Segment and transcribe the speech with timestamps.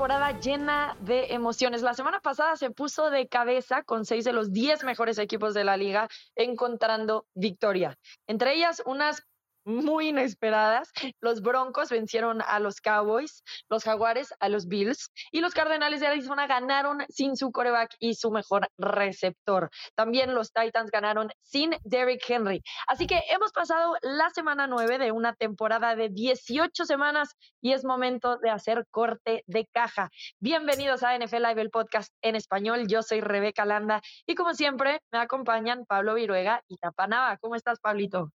[0.00, 1.82] temporada llena de emociones.
[1.82, 5.62] La semana pasada se puso de cabeza con seis de los diez mejores equipos de
[5.62, 7.98] la liga encontrando victoria.
[8.26, 9.26] Entre ellas, unas
[9.70, 10.90] muy inesperadas.
[11.20, 16.08] Los Broncos vencieron a los Cowboys, los Jaguares a los Bills y los Cardenales de
[16.08, 19.70] Arizona ganaron sin su coreback y su mejor receptor.
[19.94, 22.62] También los Titans ganaron sin Derrick Henry.
[22.86, 27.84] Así que hemos pasado la semana nueve de una temporada de 18 semanas y es
[27.84, 30.10] momento de hacer corte de caja.
[30.40, 32.86] Bienvenidos a NFL Live, el podcast en español.
[32.88, 37.36] Yo soy Rebeca Landa y como siempre me acompañan Pablo Viruega y Tapanaba.
[37.38, 38.32] ¿Cómo estás, Pablito?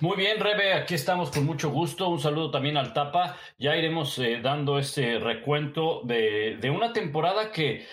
[0.00, 2.08] Muy bien, Rebe, aquí estamos con mucho gusto.
[2.08, 3.36] Un saludo también al Tapa.
[3.58, 7.86] Ya iremos eh, dando este recuento de, una temporada que,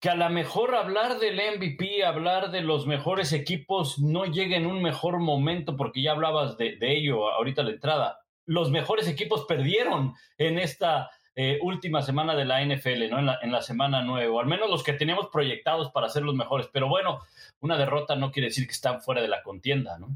[0.00, 4.66] que a lo mejor hablar del MVP, hablar de los mejores equipos, no llega en
[4.66, 8.20] un mejor momento, porque ya hablabas de, ello ahorita la entrada.
[8.44, 13.20] Los mejores equipos perdieron en esta eh, última semana de la NFL, ¿no?
[13.20, 16.24] En la, en la semana nueve, o al menos los que teníamos proyectados para ser
[16.24, 16.68] los mejores.
[16.72, 17.20] Pero bueno,
[17.60, 20.08] una derrota no quiere decir que están fuera de la contienda, ¿no?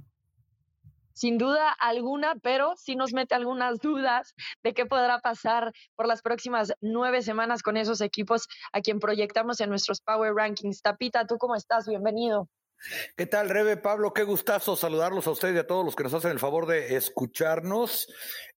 [1.17, 6.21] Sin duda alguna, pero sí nos mete algunas dudas de qué podrá pasar por las
[6.21, 10.83] próximas nueve semanas con esos equipos a quien proyectamos en nuestros Power Rankings.
[10.83, 11.89] Tapita, ¿tú cómo estás?
[11.89, 12.51] Bienvenido.
[13.17, 13.79] ¿Qué tal, Rebe?
[13.79, 16.67] Pablo, qué gustazo saludarlos a ustedes y a todos los que nos hacen el favor
[16.67, 18.13] de escucharnos.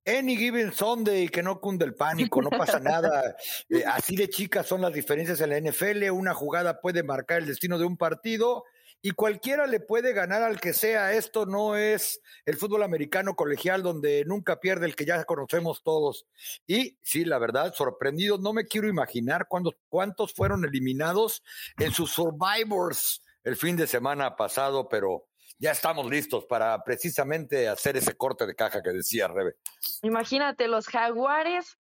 [0.05, 3.37] Any given Sunday, que no cunde el pánico, no pasa nada.
[3.69, 6.09] Eh, así de chicas son las diferencias en la NFL.
[6.11, 8.65] Una jugada puede marcar el destino de un partido
[9.02, 11.14] y cualquiera le puede ganar al que sea.
[11.14, 16.28] Esto no es el fútbol americano colegial donde nunca pierde el que ya conocemos todos.
[16.67, 21.44] Y sí, la verdad, sorprendido, no me quiero imaginar cuántos, fueron eliminados
[21.77, 25.25] en sus Survivors el fin de semana pasado, pero
[25.58, 29.55] ya estamos listos para precisamente hacer ese corte de caja que decía Rebe.
[30.02, 31.78] Imagínate, los jaguares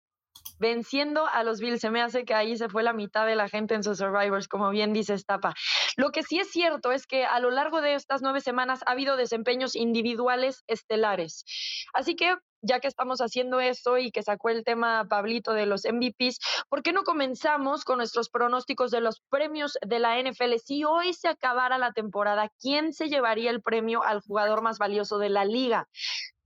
[0.58, 1.80] venciendo a los Bills.
[1.80, 4.48] Se me hace que ahí se fue la mitad de la gente en sus Survivors,
[4.48, 5.54] como bien dice Estapa.
[5.96, 8.92] Lo que sí es cierto es que a lo largo de estas nueve semanas ha
[8.92, 11.44] habido desempeños individuales estelares.
[11.92, 15.84] Así que ya que estamos haciendo esto y que sacó el tema Pablito de los
[15.84, 16.38] MVPs,
[16.68, 20.56] ¿por qué no comenzamos con nuestros pronósticos de los premios de la NFL?
[20.64, 25.18] Si hoy se acabara la temporada, ¿quién se llevaría el premio al jugador más valioso
[25.18, 25.88] de la liga?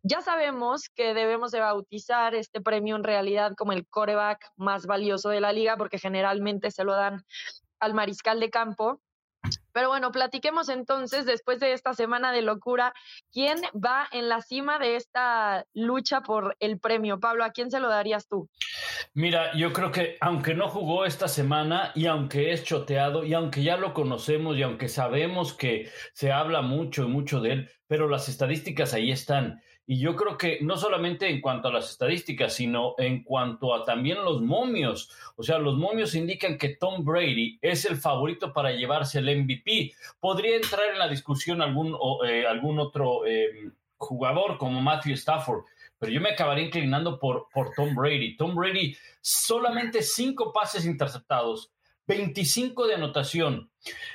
[0.03, 5.29] Ya sabemos que debemos de bautizar este premio en realidad como el coreback más valioso
[5.29, 7.25] de la liga, porque generalmente se lo dan
[7.81, 9.01] al mariscal de campo.
[9.73, 12.93] Pero bueno, platiquemos entonces, después de esta semana de locura,
[13.33, 17.21] ¿quién va en la cima de esta lucha por el premio?
[17.21, 18.51] Pablo, ¿a quién se lo darías tú?
[19.15, 23.63] Mira, yo creo que aunque no jugó esta semana y aunque es choteado y aunque
[23.63, 28.09] ya lo conocemos y aunque sabemos que se habla mucho y mucho de él, pero
[28.09, 29.63] las estadísticas ahí están.
[29.91, 33.85] Y yo creo que no solamente en cuanto a las estadísticas, sino en cuanto a
[33.85, 35.11] también los momios.
[35.35, 39.93] O sea, los momios indican que Tom Brady es el favorito para llevarse el MVP.
[40.21, 45.65] Podría entrar en la discusión algún, eh, algún otro em, jugador como Matthew Stafford,
[45.99, 48.37] pero yo me acabaría inclinando por, por Tom Brady.
[48.37, 51.73] Tom Brady, solamente cinco pases interceptados,
[52.07, 53.73] 25 de anotación.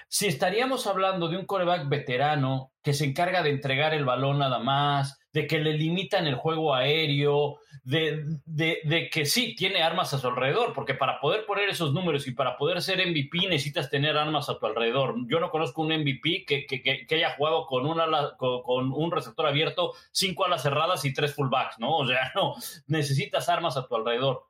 [0.08, 4.59] Si estaríamos hablando de un coreback veterano que se encarga de entregar el balón nada
[4.59, 10.18] más, de que le limitan el juego aéreo, de, de, que sí, tiene armas a
[10.18, 14.16] su alrededor, porque para poder poner esos números y para poder ser MVP necesitas tener
[14.16, 15.16] armas a tu alrededor.
[15.28, 19.91] Yo no conozco un MVP que, que, haya jugado con, una, con, un receptor abierto,
[20.13, 21.97] cinco alas cerradas y tres fullbacks, ¿no?
[21.97, 22.56] O sea, no,
[22.88, 24.46] necesitas armas a tu alrededor.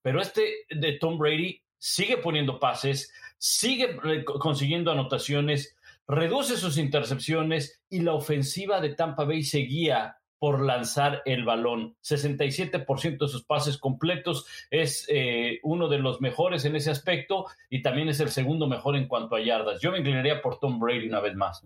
[0.00, 5.76] Pero este de Tom Brady sigue poniendo pases, sigue eh, consiguiendo anotaciones,
[6.08, 11.94] reduce sus intercepciones y la ofensiva de Tampa Bay seguía por lanzar el balón.
[12.02, 17.82] 67% de sus pases completos es eh, uno de los mejores en ese aspecto y
[17.82, 19.80] también es el segundo mejor en cuanto a yardas.
[19.80, 21.62] Yo me inclinaría por Tom Brady una vez más.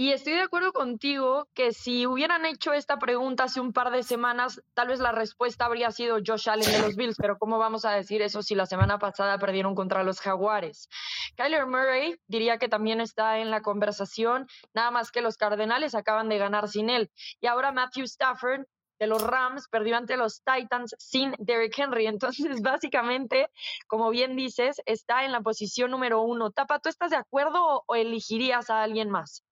[0.00, 4.02] Y estoy de acuerdo contigo que si hubieran hecho esta pregunta hace un par de
[4.02, 7.84] semanas, tal vez la respuesta habría sido Josh Allen de los Bills, pero ¿cómo vamos
[7.84, 10.88] a decir eso si la semana pasada perdieron contra los Jaguares?
[11.36, 16.30] Kyler Murray diría que también está en la conversación, nada más que los Cardenales acaban
[16.30, 17.10] de ganar sin él.
[17.42, 18.64] Y ahora Matthew Stafford
[18.98, 22.06] de los Rams perdió ante los Titans sin Derrick Henry.
[22.06, 23.50] Entonces, básicamente,
[23.86, 26.52] como bien dices, está en la posición número uno.
[26.52, 29.44] Tapa, ¿tú estás de acuerdo o elegirías a alguien más?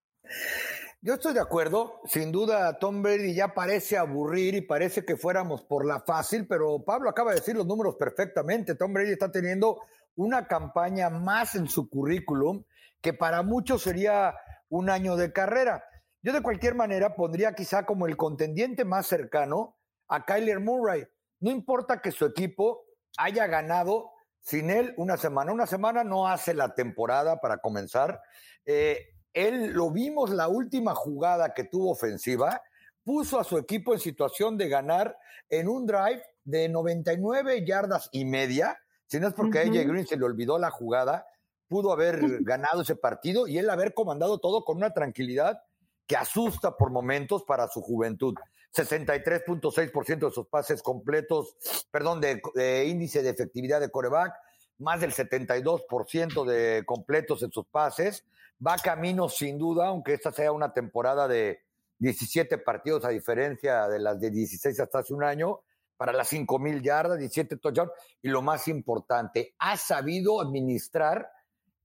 [1.01, 5.63] Yo estoy de acuerdo, sin duda Tom Brady ya parece aburrir y parece que fuéramos
[5.63, 8.75] por la fácil, pero Pablo acaba de decir los números perfectamente.
[8.75, 9.81] Tom Brady está teniendo
[10.15, 12.65] una campaña más en su currículum
[13.01, 14.35] que para muchos sería
[14.67, 15.85] un año de carrera.
[16.21, 19.77] Yo de cualquier manera pondría quizá como el contendiente más cercano
[20.09, 21.07] a Kyler Murray.
[21.39, 22.83] No importa que su equipo
[23.17, 24.11] haya ganado
[24.41, 25.53] sin él una semana.
[25.53, 28.21] Una semana no hace la temporada para comenzar.
[28.65, 28.99] Eh,
[29.47, 32.61] él lo vimos la última jugada que tuvo ofensiva,
[33.03, 35.17] puso a su equipo en situación de ganar
[35.49, 38.77] en un drive de 99 yardas y media.
[39.07, 41.25] Si no es porque a AJ Green se le olvidó la jugada,
[41.67, 45.61] pudo haber ganado ese partido y él haber comandado todo con una tranquilidad
[46.05, 48.35] que asusta por momentos para su juventud.
[48.75, 51.55] 63.6% de sus pases completos,
[51.91, 54.33] perdón, de, índice de efectividad de coreback,
[54.79, 58.25] más del 72% de completos en sus pases.
[58.65, 61.61] Va camino sin duda, aunque esta sea una temporada de
[61.99, 65.59] 17 partidos a diferencia de las de 16 hasta hace un año,
[65.97, 67.91] para las 5.000 yardas, 17 touchdowns.
[68.21, 71.29] Y lo más importante, ha sabido administrar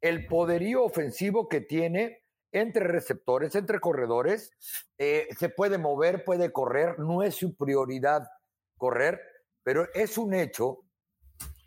[0.00, 4.52] el poderío ofensivo que tiene entre receptores, entre corredores,
[4.96, 8.28] eh, se puede mover, puede correr, no es su prioridad
[8.76, 9.20] correr,
[9.64, 10.84] pero es un hecho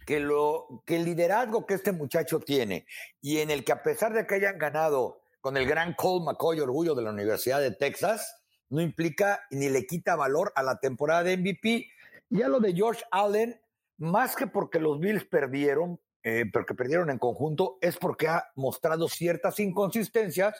[0.07, 2.87] que, lo, que el liderazgo que este muchacho tiene
[3.21, 6.61] y en el que a pesar de que hayan ganado con el gran Cole McCoy,
[6.61, 11.23] orgullo de la Universidad de Texas, no implica ni le quita valor a la temporada
[11.23, 11.89] de MVP.
[12.29, 13.59] Y a lo de George Allen,
[13.97, 18.49] más que porque los Bills perdieron, eh, pero que perdieron en conjunto, es porque ha
[18.55, 20.55] mostrado ciertas inconsistencias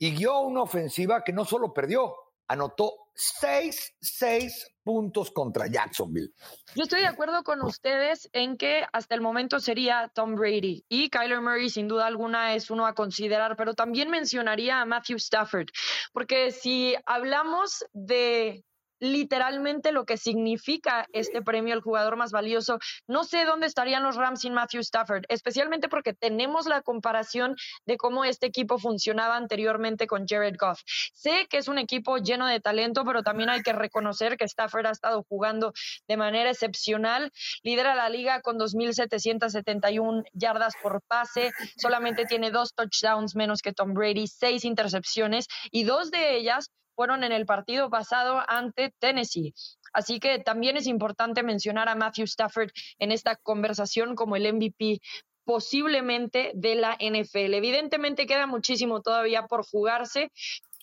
[0.00, 2.16] y guió una ofensiva que no solo perdió,
[2.48, 6.32] anotó seis, seis puntos contra Jacksonville.
[6.74, 11.10] Yo estoy de acuerdo con ustedes en que hasta el momento sería Tom Brady y
[11.10, 15.68] Kyler Murray sin duda alguna es uno a considerar, pero también mencionaría a Matthew Stafford,
[16.12, 18.64] porque si hablamos de
[19.00, 22.78] literalmente lo que significa este premio al jugador más valioso.
[23.06, 27.56] No sé dónde estarían los Rams sin Matthew Stafford, especialmente porque tenemos la comparación
[27.86, 30.80] de cómo este equipo funcionaba anteriormente con Jared Goff.
[31.12, 34.86] Sé que es un equipo lleno de talento, pero también hay que reconocer que Stafford
[34.86, 35.72] ha estado jugando
[36.06, 37.32] de manera excepcional.
[37.62, 43.94] Lidera la liga con 2.771 yardas por pase, solamente tiene dos touchdowns menos que Tom
[43.94, 49.54] Brady, seis intercepciones y dos de ellas fueron en el partido pasado ante Tennessee.
[49.92, 54.98] Así que también es importante mencionar a Matthew Stafford en esta conversación como el MVP
[55.44, 57.54] posiblemente de la NFL.
[57.54, 60.32] Evidentemente queda muchísimo todavía por jugarse,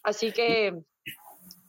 [0.04, 0.80] así que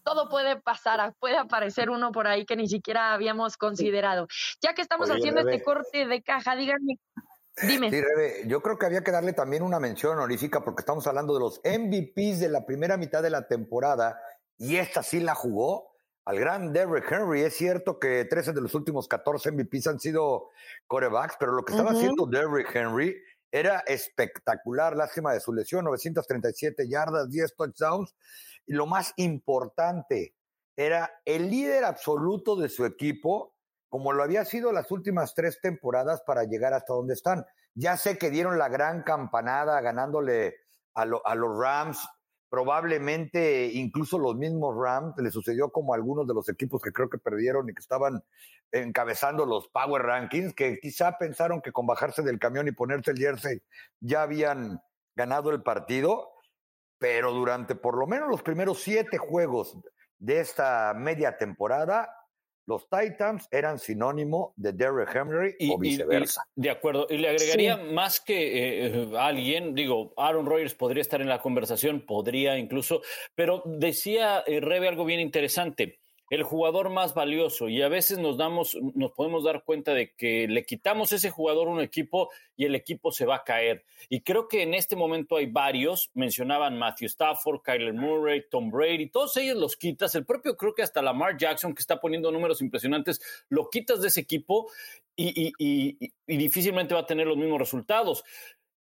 [0.05, 4.29] todo puede pasar, puede aparecer uno por ahí que ni siquiera habíamos considerado.
[4.63, 7.01] Ya que estamos haciendo este corte de caja, díganme
[7.63, 7.91] Dime.
[7.91, 11.33] Sí, Rebe, yo creo que había que darle también una mención honorífica porque estamos hablando
[11.33, 14.21] de los MVPs de la primera mitad de la temporada
[14.59, 17.43] y esta sí la jugó al gran Derrick Henry.
[17.43, 20.51] Es cierto que 13 de los últimos 14 MVPs han sido
[20.87, 23.17] corebacks, pero lo que estaba haciendo Derrick Henry
[23.51, 24.97] era espectacular.
[24.97, 28.15] Lástima de su lesión, 937 yardas, 10 touchdowns.
[28.67, 30.35] Y lo más importante,
[30.77, 33.55] era el líder absoluto de su equipo,
[33.89, 37.47] como lo había sido las últimas tres temporadas para llegar hasta donde están.
[37.75, 40.57] Ya sé que dieron la gran campanada ganándole
[40.95, 42.07] a, a los Rams
[42.49, 47.19] probablemente incluso los mismos Rams le sucedió como algunos de los equipos que creo que
[47.19, 48.23] perdieron y que estaban
[48.73, 53.19] encabezando los Power Rankings, que quizá pensaron que con bajarse del camión y ponerse el
[53.19, 53.63] jersey
[54.01, 54.81] ya habían
[55.15, 56.31] ganado el partido,
[56.99, 59.79] pero durante por lo menos los primeros siete juegos
[60.19, 62.11] de esta media temporada,
[62.67, 66.47] los Titans eran sinónimo de Derrick Henry o viceversa.
[66.55, 67.07] de acuerdo.
[67.09, 72.05] Y le agregaría más que eh, alguien, digo, Aaron Rodgers podría estar en la conversación,
[72.05, 73.03] podría incluso,
[73.35, 78.37] pero decía eh, Rebe algo bien interesante el jugador más valioso y a veces nos
[78.37, 82.65] damos, nos podemos dar cuenta de que le quitamos ese jugador a un equipo y
[82.65, 83.85] el equipo se va a caer.
[84.09, 89.09] Y creo que en este momento hay varios, mencionaban Matthew Stafford, Kyler Murray, Tom Brady,
[89.09, 92.61] todos ellos los quitas, el propio creo que hasta Lamar Jackson que está poniendo números
[92.61, 94.71] impresionantes, lo quitas de ese equipo
[95.15, 98.25] y, y difícilmente va a tener los mismos resultados.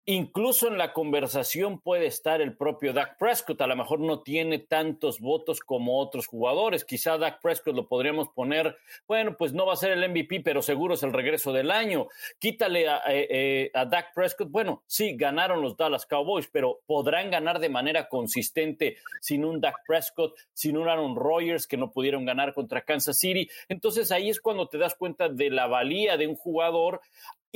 [0.07, 3.59] Incluso en la conversación puede estar el propio Dak Prescott.
[3.62, 6.85] A lo mejor no tiene tantos votos como otros jugadores.
[6.85, 10.62] Quizá Dak Prescott lo podríamos poner, bueno, pues no va a ser el MVP, pero
[10.62, 12.07] seguro es el regreso del año.
[12.38, 14.51] Quítale a, eh, eh, a Dak Prescott.
[14.51, 19.77] Bueno, sí, ganaron los Dallas Cowboys, pero podrán ganar de manera consistente sin un Dak
[19.88, 23.50] Prescott, sin un Aaron Rodgers que no pudieron ganar contra Kansas City.
[23.69, 27.01] Entonces ahí es cuando te das cuenta de la valía de un jugador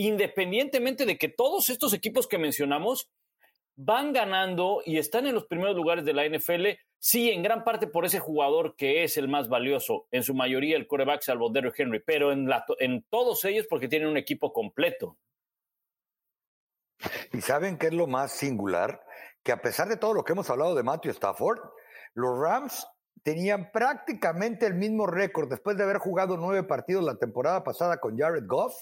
[0.08, 3.10] independientemente de que todos estos equipos que mencionamos
[3.76, 7.88] van ganando y están en los primeros lugares de la NFL, sí, en gran parte
[7.88, 11.80] por ese jugador que es el más valioso, en su mayoría el coreback salvo Derrick
[11.80, 15.18] Henry, pero en, en todos ellos porque tienen un equipo completo.
[17.32, 19.02] ¿Y saben qué es lo más singular?
[19.44, 21.60] Que a pesar de todo lo que hemos hablado de Matthew Stafford,
[22.14, 22.86] los Rams
[23.24, 28.18] tenían prácticamente el mismo récord después de haber jugado nueve partidos la temporada pasada con
[28.18, 28.74] Jared Goff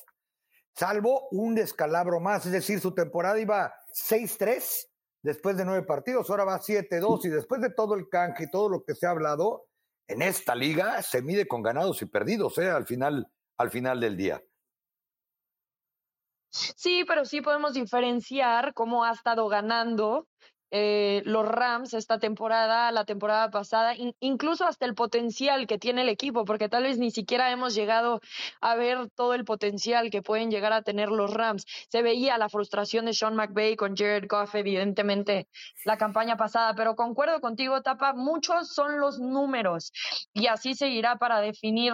[0.77, 4.87] salvo un descalabro más, es decir, su temporada iba 6-3
[5.23, 8.69] después de nueve partidos, ahora va 7-2 y después de todo el canje y todo
[8.69, 9.65] lo que se ha hablado,
[10.07, 12.69] en esta liga se mide con ganados y perdidos, ¿eh?
[12.69, 14.41] al, final, al final del día.
[16.49, 20.27] Sí, pero sí podemos diferenciar cómo ha estado ganando
[20.71, 26.09] eh, los Rams esta temporada, la temporada pasada, incluso hasta el potencial que tiene el
[26.09, 28.19] equipo, porque tal vez ni siquiera hemos llegado
[28.61, 31.65] a ver todo el potencial que pueden llegar a tener los Rams.
[31.89, 35.47] Se veía la frustración de Sean McVay con Jared Goff, evidentemente,
[35.85, 39.91] la campaña pasada, pero concuerdo contigo, Tapa, muchos son los números
[40.33, 41.93] y así seguirá para definir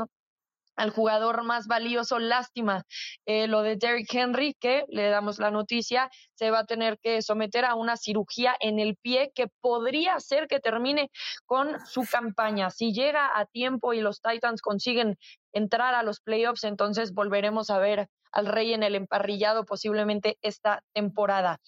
[0.75, 2.20] al jugador más valioso.
[2.20, 2.84] Lástima
[3.25, 7.22] eh, lo de Derrick Henry, que le damos la noticia, se va a tener que
[7.22, 11.10] someter a una cirugía en el pie que podría ser que termine
[11.46, 12.70] con su campaña.
[12.70, 15.18] Si llega a tiempo y los Titans consiguen
[15.51, 20.84] entrar a los playoffs, entonces volveremos a ver al Rey en el emparrillado posiblemente esta
[20.94, 21.60] temporada.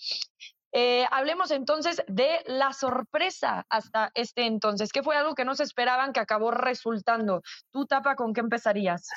[0.77, 5.63] Eh, hablemos entonces de la sorpresa hasta este entonces, que fue algo que no se
[5.63, 7.43] esperaban, que acabó resultando.
[7.71, 9.07] Tú, Tapa, ¿con qué empezarías?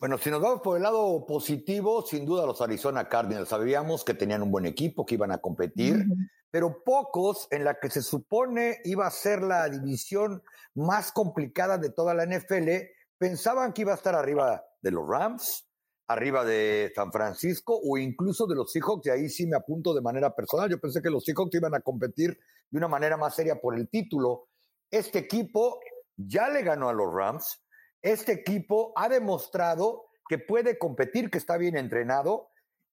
[0.00, 4.14] Bueno, si nos vamos por el lado positivo, sin duda los Arizona Cardinals sabíamos que
[4.14, 6.06] tenían un buen equipo, que iban a competir,
[6.50, 10.42] pero pocos en la que se supone iba a ser la división
[10.74, 12.68] más complicada de toda la NFL,
[13.16, 15.69] pensaban que iba a estar arriba de los Rams,
[16.10, 20.00] arriba de San Francisco o incluso de los Seahawks, y ahí sí me apunto de
[20.00, 20.68] manera personal.
[20.68, 22.36] Yo pensé que los Seahawks iban a competir
[22.68, 24.48] de una manera más seria por el título.
[24.90, 25.78] Este equipo
[26.16, 27.62] ya le ganó a los Rams.
[28.02, 32.48] Este equipo ha demostrado que puede competir, que está bien entrenado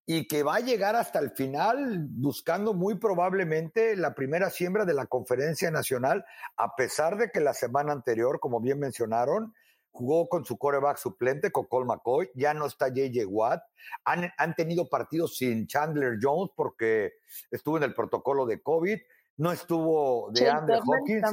[0.06, 4.94] y que va a llegar hasta el final buscando muy probablemente la primera siembra de
[4.94, 6.24] la conferencia nacional,
[6.56, 9.56] a pesar de que la semana anterior, como bien mencionaron,
[9.98, 13.64] jugó con su coreback suplente, con Cole McCoy, ya no está JJ Watt,
[14.06, 17.14] han, han, tenido partidos sin Chandler Jones porque
[17.50, 19.00] estuvo en el protocolo de COVID,
[19.38, 21.28] no estuvo de Andrew Hawkins.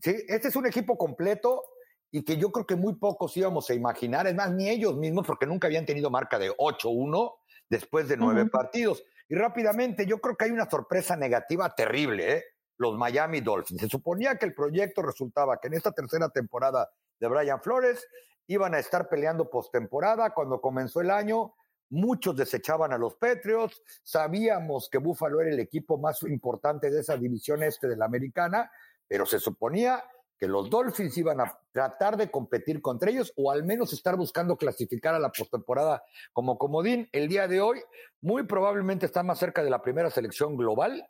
[0.00, 1.62] Sí, este es un equipo completo
[2.10, 5.24] y que yo creo que muy pocos íbamos a imaginar, es más, ni ellos mismos,
[5.24, 7.32] porque nunca habían tenido marca de 8-1
[7.70, 9.04] después de nueve partidos.
[9.28, 12.44] Y rápidamente, yo creo que hay una sorpresa negativa terrible, ¿eh?
[12.76, 13.82] los Miami Dolphins.
[13.82, 18.06] Se suponía que el proyecto resultaba que en esta tercera temporada de Brian Flores.
[18.46, 20.34] Iban a estar peleando postemporada.
[20.34, 21.54] Cuando comenzó el año,
[21.90, 23.82] muchos desechaban a los Patriots.
[24.02, 28.70] Sabíamos que Buffalo era el equipo más importante de esa división este de la americana,
[29.08, 30.04] pero se suponía
[30.38, 34.56] que los Dolphins iban a tratar de competir contra ellos o al menos estar buscando
[34.56, 36.02] clasificar a la postemporada
[36.32, 37.08] como comodín.
[37.12, 37.80] El día de hoy,
[38.20, 41.08] muy probablemente está más cerca de la primera selección global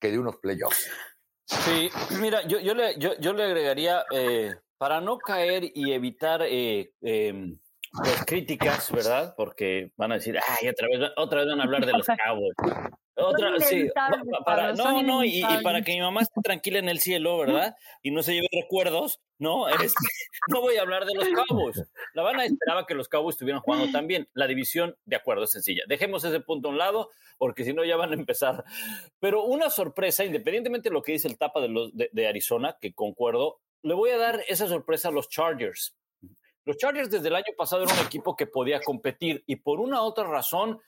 [0.00, 0.90] que de unos playoffs.
[1.44, 6.42] Sí, mira, yo, yo, le, yo, yo le agregaría eh, para no caer y evitar
[6.42, 7.58] eh, em,
[7.92, 9.34] pues, críticas, ¿verdad?
[9.36, 12.52] Porque van a decir, ay, otra vez, otra vez van a hablar de los cabos.
[13.18, 13.88] Otra, sí,
[14.44, 17.74] para, no, no, y, para que mi mamá esté tranquila en el cielo, ¿verdad?
[18.02, 19.64] Y no se lleve recuerdos, ¿no?
[20.48, 21.82] No voy a hablar de los cabos.
[22.12, 24.28] La Habana esperaba que los cabos estuvieran jugando también.
[24.34, 25.82] La división, de acuerdo, es sencilla.
[25.88, 28.64] Dejemos ese punto a un lado, porque si no ya van a empezar.
[29.18, 32.92] Pero una sorpresa, independientemente de lo que dice el tapa de, los, de Arizona, que
[32.92, 35.96] concuerdo, le voy a dar esa sorpresa a los Chargers.
[36.64, 40.02] Los Chargers desde el año pasado eran un equipo que podía competir y por una
[40.02, 40.80] u otra razón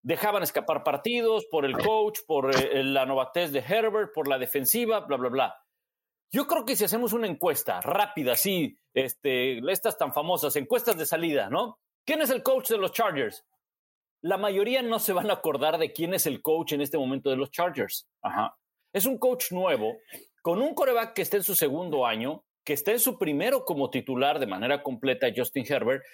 [0.00, 5.00] dejaban escapar partidos por el coach, por eh, la novatez de Herbert, por la defensiva,
[5.00, 5.64] bla, bla, bla.
[6.30, 11.06] Yo creo que si hacemos una encuesta rápida, así, este, estas tan famosas, encuestas de
[11.06, 11.78] salida, ¿no?
[12.04, 13.44] ¿Quién es el coach de los Chargers?
[14.20, 17.30] La mayoría no se van a acordar de quién es el coach en este momento
[17.30, 18.08] de los Chargers.
[18.22, 18.56] Ajá.
[18.92, 19.96] Es un coach nuevo
[20.44, 23.88] con un coreback que está en su segundo año, que está en su primero como
[23.88, 26.04] titular de manera completa, Justin Herbert,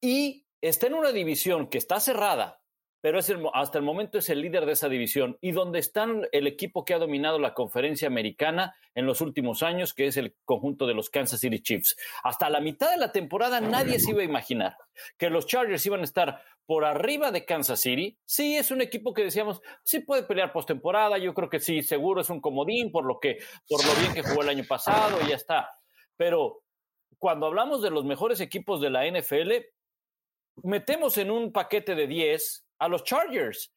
[0.00, 2.61] y está en una división que está cerrada,
[3.02, 6.46] pero es hasta el momento es el líder de esa división y donde están el
[6.46, 10.86] equipo que ha dominado la conferencia americana en los últimos años, que es el conjunto
[10.86, 11.96] de los Kansas City Chiefs.
[12.22, 14.76] Hasta la mitad de la temporada nadie se iba a imaginar
[15.18, 18.16] que los Chargers iban a estar por arriba de Kansas City.
[18.24, 22.20] Sí, es un equipo que decíamos, sí puede pelear postemporada, yo creo que sí, seguro
[22.20, 25.30] es un comodín por lo que por lo bien que jugó el año pasado y
[25.30, 25.70] ya está.
[26.16, 26.62] Pero
[27.18, 29.50] cuando hablamos de los mejores equipos de la NFL,
[30.62, 33.72] metemos en un paquete de 10 a los Chargers,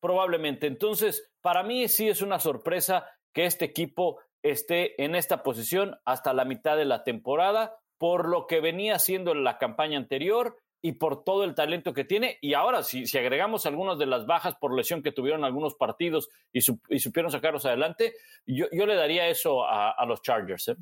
[0.00, 0.66] probablemente.
[0.66, 6.32] Entonces, para mí sí es una sorpresa que este equipo esté en esta posición hasta
[6.32, 10.92] la mitad de la temporada, por lo que venía haciendo en la campaña anterior y
[10.92, 12.38] por todo el talento que tiene.
[12.40, 16.30] Y ahora, si, si agregamos algunas de las bajas por lesión que tuvieron algunos partidos
[16.50, 18.14] y, supieron sacarlos adelante,
[18.46, 20.68] yo, le daría eso a, los Chargers.
[20.68, 20.76] ¿eh?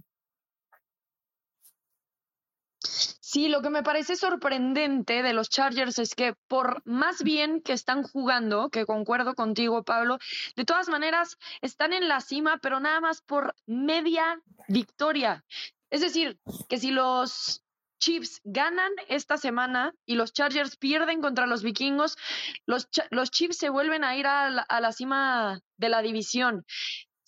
[3.29, 7.73] Sí, lo que me parece sorprendente de los Chargers es que por más bien que
[7.73, 10.19] están jugando, que concuerdo contigo, Pablo,
[10.55, 15.45] de todas maneras están en la cima, pero nada más por media victoria.
[15.91, 17.65] Es decir, que si los
[17.99, 22.17] Chiefs ganan esta semana y los Chargers pierden contra los vikingos,
[22.65, 26.65] los, los Chiefs se vuelven a ir a la cima de la división.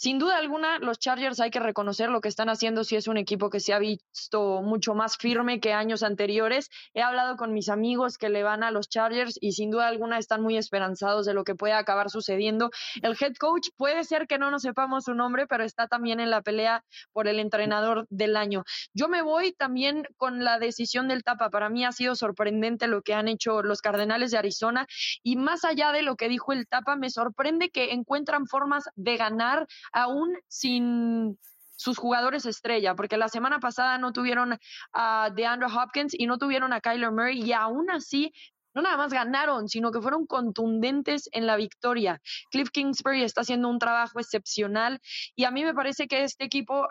[0.01, 3.17] Sin duda alguna, los Chargers hay que reconocer lo que están haciendo si es un
[3.17, 6.71] equipo que se ha visto mucho más firme que años anteriores.
[6.95, 10.19] He hablado con mis amigos que le van a los Chargers y sin duda alguna
[10.19, 12.71] están muy esperanzados de lo que puede acabar sucediendo.
[13.03, 16.31] El head coach puede ser que no nos sepamos su nombre, pero está también en
[16.31, 18.63] la pelea por el entrenador del año.
[18.95, 21.51] Yo me voy también con la decisión del Tapa.
[21.51, 24.87] Para mí ha sido sorprendente lo que han hecho los Cardenales de Arizona
[25.25, 29.17] y más allá de lo que dijo el Tapa, me sorprende que encuentran formas de
[29.17, 31.39] ganar aún sin
[31.77, 34.59] sus jugadores estrella, porque la semana pasada no tuvieron
[34.93, 38.33] a DeAndre Hopkins y no tuvieron a Kyler Murray y aún así
[38.75, 42.21] no nada más ganaron, sino que fueron contundentes en la victoria.
[42.51, 45.01] Cliff Kingsbury está haciendo un trabajo excepcional
[45.37, 46.89] y a mí me parece que este equipo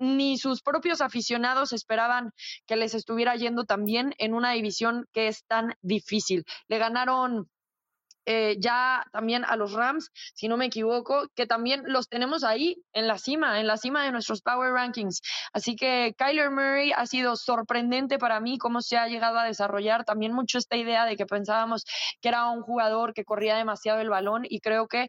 [0.00, 2.30] ni sus propios aficionados esperaban
[2.66, 6.44] que les estuviera yendo tan bien en una división que es tan difícil.
[6.68, 7.48] Le ganaron
[8.30, 12.76] eh, ya también a los Rams, si no me equivoco, que también los tenemos ahí
[12.92, 15.22] en la cima, en la cima de nuestros Power Rankings.
[15.54, 20.04] Así que Kyler Murray ha sido sorprendente para mí cómo se ha llegado a desarrollar
[20.04, 21.86] también mucho esta idea de que pensábamos
[22.20, 25.08] que era un jugador que corría demasiado el balón y creo que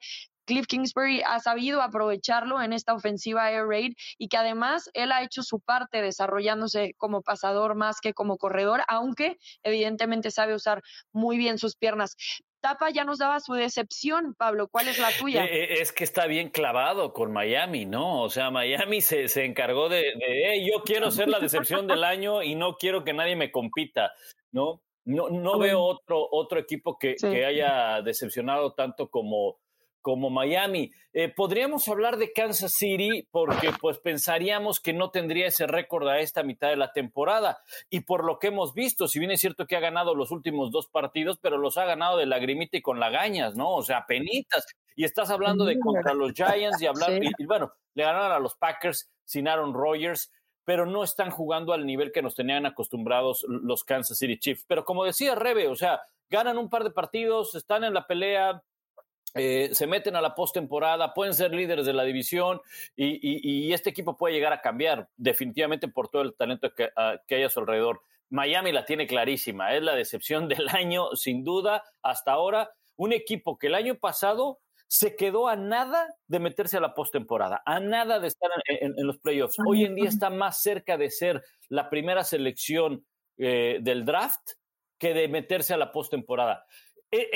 [0.50, 5.22] Cliff Kingsbury ha sabido aprovecharlo en esta ofensiva air raid y que además él ha
[5.22, 10.82] hecho su parte desarrollándose como pasador más que como corredor, aunque evidentemente sabe usar
[11.14, 12.16] muy bien sus piernas.
[12.62, 14.68] Tapa ya nos daba su decepción, Pablo.
[14.68, 15.46] ¿Cuál es la tuya?
[15.46, 18.22] Eh, eh, es que está bien clavado con Miami, ¿no?
[18.22, 22.44] O sea, Miami se, se encargó de, de yo quiero ser la decepción del año
[22.44, 24.12] y no quiero que nadie me compita,
[24.52, 24.82] ¿no?
[25.06, 29.58] No, no veo otro, otro equipo que, que haya decepcionado tanto como,
[30.02, 30.92] como Miami.
[31.14, 36.20] Eh, podríamos hablar de Kansas City porque pues pensaríamos que no tendría ese récord a
[36.20, 37.60] esta mitad de la temporada
[37.90, 40.72] y por lo que hemos visto, si bien es cierto que ha ganado los últimos
[40.72, 43.74] dos partidos, pero los ha ganado de lagrimita y con lagañas, ¿no?
[43.74, 44.66] O sea, penitas.
[44.96, 48.56] Y estás hablando de contra los Giants y hablar, y, bueno, le ganaron a los
[48.56, 50.32] Packers sin Aaron Rodgers
[50.70, 54.66] pero no están jugando al nivel que nos tenían acostumbrados los Kansas City Chiefs.
[54.68, 58.62] Pero como decía Rebe, o sea, ganan un par de partidos, están en la pelea,
[59.36, 62.62] eh, se meten a la postemporada, pueden ser líderes de la división
[62.96, 67.36] y, este equipo puede llegar a cambiar definitivamente por todo el talento que, ah, que,
[67.36, 68.02] hay a su alrededor.
[68.30, 72.72] Miami la tiene clarísima, es la decepción del año, sin duda, hasta ahora.
[72.96, 77.62] Un equipo que el año pasado se quedó a nada de meterse a la postemporada,
[77.66, 79.58] a nada de estar en, los playoffs.
[79.66, 83.06] Hoy en día está más cerca de ser la primera selección
[83.38, 84.54] eh, del draft
[84.98, 86.66] que de meterse a la postemporada.
[87.12, 87.30] E,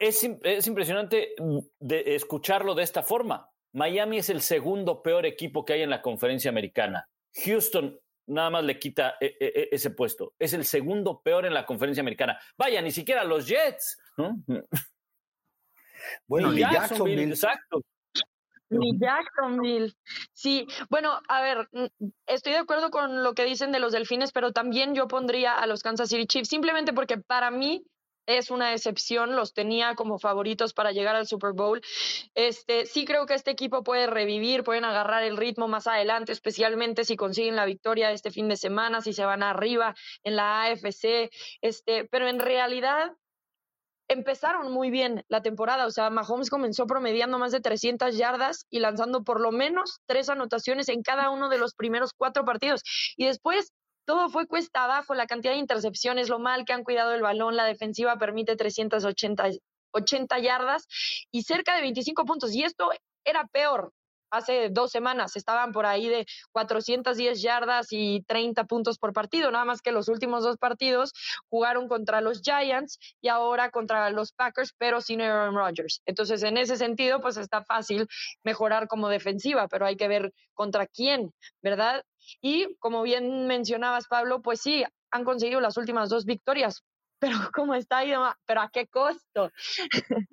[0.00, 1.34] es, es, impresionante
[1.78, 3.48] de escucharlo de esta forma.
[3.72, 7.08] Miami es el segundo peor equipo que hay en la conferencia americana.
[7.44, 10.34] Houston nada más le quita e, e, e, ese puesto.
[10.38, 12.40] Es el segundo peor en la conferencia americana.
[12.56, 14.00] Vaya, ni siquiera los Jets.
[16.26, 17.24] Bueno, ni Jacksonville.
[17.24, 17.82] Exacto.
[18.70, 19.92] Ni Jacksonville.
[20.32, 21.68] Sí, bueno, a ver,
[22.26, 25.66] estoy de acuerdo con lo que dicen de los delfines, pero también yo pondría a
[25.66, 27.84] los Kansas City Chiefs, simplemente porque para mí
[28.38, 31.80] es una excepción, los tenía como favoritos para llegar al Super Bowl.
[32.34, 37.04] Este, sí creo que este equipo puede revivir, pueden agarrar el ritmo más adelante, especialmente
[37.04, 41.30] si consiguen la victoria este fin de semana, si se van arriba en la AFC,
[41.60, 43.12] este, pero en realidad
[44.10, 48.80] empezaron muy bien la temporada, o sea, Mahomes comenzó promediando más de 300 yardas y
[48.80, 52.82] lanzando por lo menos tres anotaciones en cada uno de los primeros cuatro partidos.
[53.16, 53.72] Y después
[54.10, 57.54] todo fue cuesta abajo, la cantidad de intercepciones, lo mal que han cuidado el balón,
[57.54, 59.50] la defensiva permite 380
[59.92, 60.88] 80 yardas
[61.30, 62.52] y cerca de 25 puntos.
[62.52, 62.90] Y esto
[63.24, 63.92] era peor.
[64.30, 69.64] Hace dos semanas estaban por ahí de 410 yardas y 30 puntos por partido, nada
[69.64, 71.12] más que los últimos dos partidos
[71.48, 76.00] jugaron contra los Giants y ahora contra los Packers, pero sin Aaron Rodgers.
[76.06, 78.06] Entonces, en ese sentido, pues está fácil
[78.44, 82.04] mejorar como defensiva, pero hay que ver contra quién, ¿verdad?
[82.40, 86.82] Y como bien mencionabas, Pablo, pues sí, han conseguido las últimas dos victorias,
[87.20, 88.12] pero ¿cómo está ahí?
[88.46, 89.52] ¿Pero a qué costo?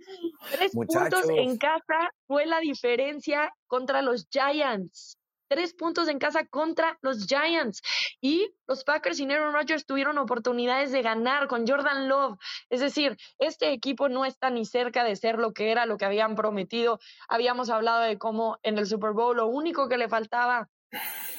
[0.52, 5.17] Tres puntos en casa fue la diferencia contra los Giants.
[5.50, 7.82] Tres puntos en casa contra los Giants.
[8.19, 12.38] Y los Packers y Aaron Rodgers tuvieron oportunidades de ganar con Jordan Love.
[12.69, 16.04] Es decir, este equipo no está ni cerca de ser lo que era, lo que
[16.04, 17.00] habían prometido.
[17.30, 20.69] Habíamos hablado de cómo en el Super Bowl lo único que le faltaba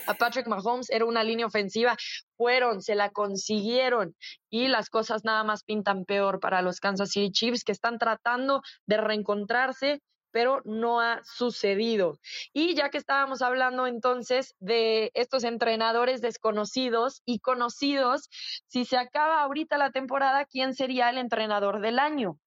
[0.06, 1.96] a Patrick Mahomes, era una línea ofensiva,
[2.36, 4.16] fueron, se la consiguieron
[4.50, 8.62] y las cosas nada más pintan peor para los Kansas City Chiefs que están tratando
[8.86, 12.18] de reencontrarse pero no ha sucedido.
[12.52, 18.28] Y ya que estábamos hablando entonces de estos entrenadores desconocidos y conocidos,
[18.66, 22.38] si se acaba ahorita la temporada, ¿quién sería el entrenador del año?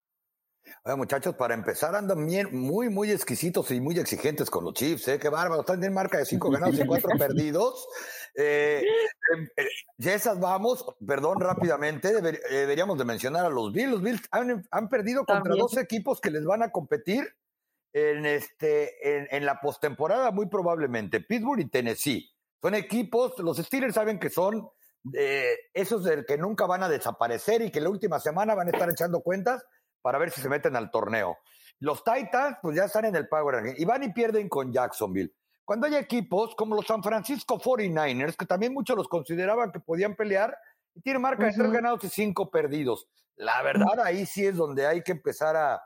[0.83, 5.07] Oye, muchachos, para empezar andan bien, muy, muy exquisitos y muy exigentes con los Chiefs,
[5.07, 5.19] ¿eh?
[5.19, 7.87] Qué bárbaro, están en marca de cinco ganados y cuatro perdidos.
[8.35, 8.83] Eh,
[9.33, 13.91] em, eh, ya esas vamos, perdón, rápidamente, deberíamos de mencionar a los Bills.
[13.91, 17.27] Los Bills han, han perdido contra dos equipos que les van a competir
[17.93, 21.21] en, este, en, la postemporada, muy probablemente.
[21.21, 22.31] Pittsburgh y Tennessee.
[22.61, 24.69] Son equipos, los Steelers saben que son
[25.13, 28.71] eh, esos del que nunca van a desaparecer y que la última semana van a
[28.71, 29.65] estar echando cuentas
[30.01, 31.37] para ver si se meten al torneo.
[31.79, 35.33] Los Titans, pues ya están en el Power y van y pierden con Jacksonville.
[35.65, 40.15] Cuando hay equipos como los San Francisco 49ers, que también muchos los consideraban que podían
[40.15, 40.57] pelear,
[40.93, 43.07] y tienen marca de tres ganados y cinco perdidos.
[43.35, 45.81] La verdad, ahí sí es donde hay que empezar a,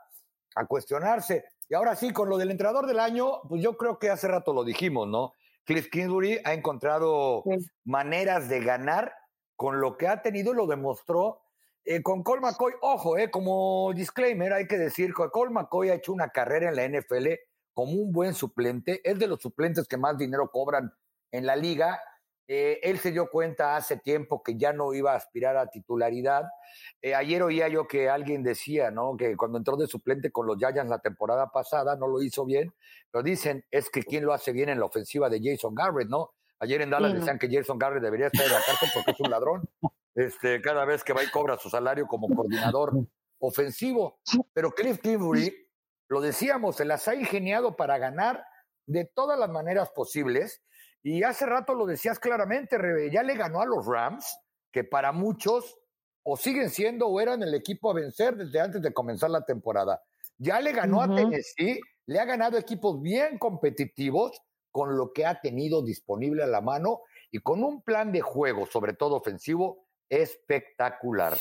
[0.56, 1.44] a cuestionarse.
[1.68, 4.52] Y ahora sí, con lo del entrenador del año, pues yo creo que hace rato
[4.52, 5.32] lo dijimos, ¿no?
[5.64, 7.42] Cliff Kingsbury ha encontrado
[7.84, 9.12] maneras de ganar
[9.56, 11.42] con lo que ha tenido y lo demostró
[11.86, 12.74] eh, con Cole McCoy.
[12.82, 16.76] Ojo, eh, como disclaimer, hay que decir que Cole McCoy ha hecho una carrera en
[16.76, 17.28] la NFL
[17.72, 19.00] como un buen suplente.
[19.02, 20.92] Es de los suplentes que más dinero cobran
[21.32, 21.98] en la liga
[22.48, 26.44] eh, él se dio cuenta hace tiempo que ya no iba a aspirar a titularidad.
[27.02, 29.16] Eh, ayer oía yo que alguien decía, ¿no?
[29.16, 32.72] Que cuando entró de suplente con los Giants la temporada pasada no lo hizo bien,
[33.10, 36.30] pero dicen es que quién lo hace bien en la ofensiva de Jason Garrett, ¿no?
[36.60, 39.30] Ayer en Dallas decían que Jason Garrett debería estar en la cárcel porque es un
[39.30, 39.68] ladrón.
[40.16, 42.92] Este, cada vez que va y cobra su salario como coordinador
[43.38, 44.18] ofensivo.
[44.54, 45.54] Pero Cliff Kingsbury,
[46.08, 48.42] lo decíamos, se las ha ingeniado para ganar
[48.86, 50.62] de todas las maneras posibles.
[51.02, 54.26] Y hace rato lo decías claramente, Rebe, ya le ganó a los Rams,
[54.72, 55.78] que para muchos
[56.22, 60.02] o siguen siendo o eran el equipo a vencer desde antes de comenzar la temporada.
[60.38, 64.40] Ya le ganó a Tennessee, le ha ganado equipos bien competitivos
[64.72, 68.66] con lo que ha tenido disponible a la mano y con un plan de juego,
[68.66, 71.36] sobre todo ofensivo, espectacular.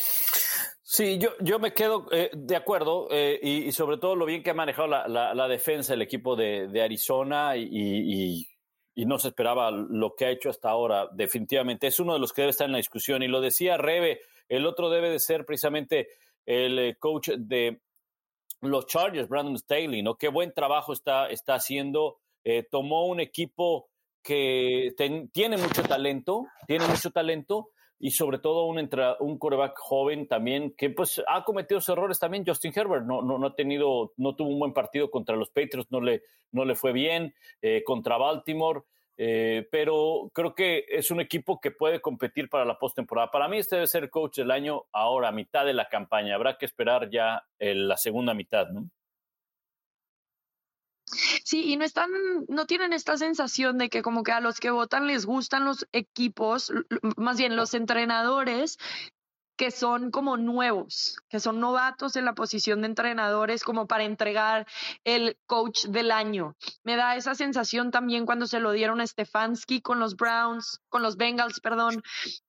[0.81, 4.51] Sí, yo, yo me quedo eh, de acuerdo eh, y, sobre todo lo bien que
[4.51, 8.47] ha manejado la, defensa el equipo de, Arizona y
[8.95, 11.09] y no se esperaba lo que ha hecho hasta ahora.
[11.11, 13.21] Definitivamente es uno de los que debe estar en la discusión.
[13.21, 16.07] Y lo decía Rebe, el otro debe de ser precisamente
[16.45, 17.81] el eh, coach de
[18.61, 20.15] los Chargers, Brandon Staley, ¿no?
[20.15, 22.19] Qué buen trabajo está, está haciendo.
[22.45, 23.89] Eh, tomó un equipo
[24.23, 24.93] que
[25.33, 30.89] tiene mucho talento, tiene mucho talento y sobre todo un, un coreback joven también que
[30.89, 32.45] pues ha cometido sus errores también.
[32.45, 35.91] Justin Herbert no, no, no, ha tenido, no tuvo un buen partido contra los Patriots,
[35.91, 38.81] no le, no le fue bien, eh, contra Baltimore.
[39.17, 43.31] Eh, pero creo que es un equipo que puede competir para la postemporada.
[43.31, 46.35] Para mí este debe ser coach del año ahora, a mitad de la campaña.
[46.35, 48.89] Habrá que esperar ya la segunda mitad, ¿no?
[51.45, 52.09] Sí, y no están,
[52.47, 55.85] no tienen esta sensación de que como que a los que votan les gustan los
[55.91, 56.73] equipos,
[57.17, 58.79] más bien los entrenadores
[59.55, 64.65] que son como nuevos, que son novatos en la posición de entrenadores como para entregar
[65.03, 66.55] el coach del año.
[66.83, 71.03] Me da esa sensación también cuando se lo dieron a Stefanski con los Browns, con
[71.03, 72.01] los Bengals, perdón.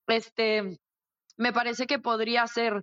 [0.07, 0.81] Este,
[1.37, 2.83] me parece que podría ser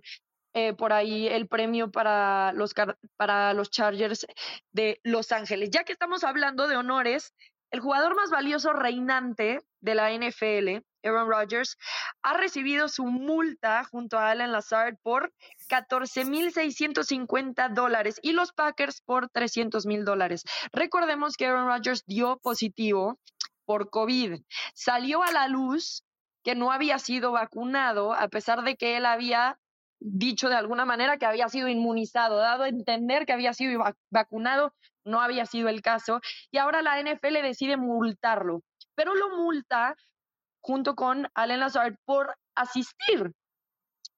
[0.54, 2.74] eh, por ahí el premio para los,
[3.16, 4.24] para los Chargers
[4.72, 5.70] de Los Ángeles.
[5.70, 7.34] Ya que estamos hablando de honores,
[7.72, 11.76] el jugador más valioso reinante de la NFL, Aaron Rodgers,
[12.22, 15.32] ha recibido su multa junto a Alan Lazard por
[15.68, 20.44] 14.650 dólares y los Packers por 300 mil dólares.
[20.72, 23.18] Recordemos que Aaron Rodgers dio positivo
[23.64, 24.40] por COVID.
[24.74, 26.04] Salió a la luz
[26.44, 29.58] que no había sido vacunado a pesar de que él había
[30.06, 34.74] dicho de alguna manera que había sido inmunizado, dado a entender que había sido vacunado,
[35.04, 38.62] no había sido el caso, y ahora la NFL decide multarlo,
[38.94, 39.96] pero lo multa
[40.60, 43.32] junto con Allen Lazard por asistir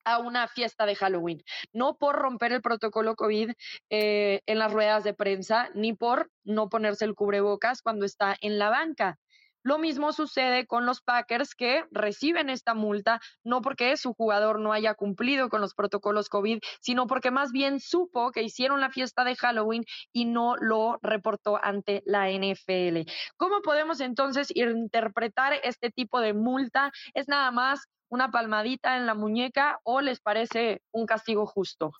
[0.04, 3.50] a una fiesta de Halloween, no por romper el protocolo COVID
[3.90, 8.58] eh, en las ruedas de prensa, ni por no ponerse el cubrebocas cuando está en
[8.58, 9.18] la banca.
[9.66, 14.72] Lo mismo sucede con los Packers que reciben esta multa no porque su jugador no
[14.72, 19.24] haya cumplido con los protocolos COVID, sino porque más bien supo que hicieron la fiesta
[19.24, 23.10] de Halloween y no lo reportó ante la NFL.
[23.36, 26.92] ¿Cómo podemos entonces interpretar este tipo de multa?
[27.12, 31.90] ¿Es nada más una palmadita en la muñeca o les parece un castigo justo?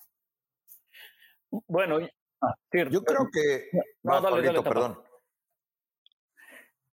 [1.50, 3.70] Bueno, yo creo que...
[4.62, 5.05] perdón.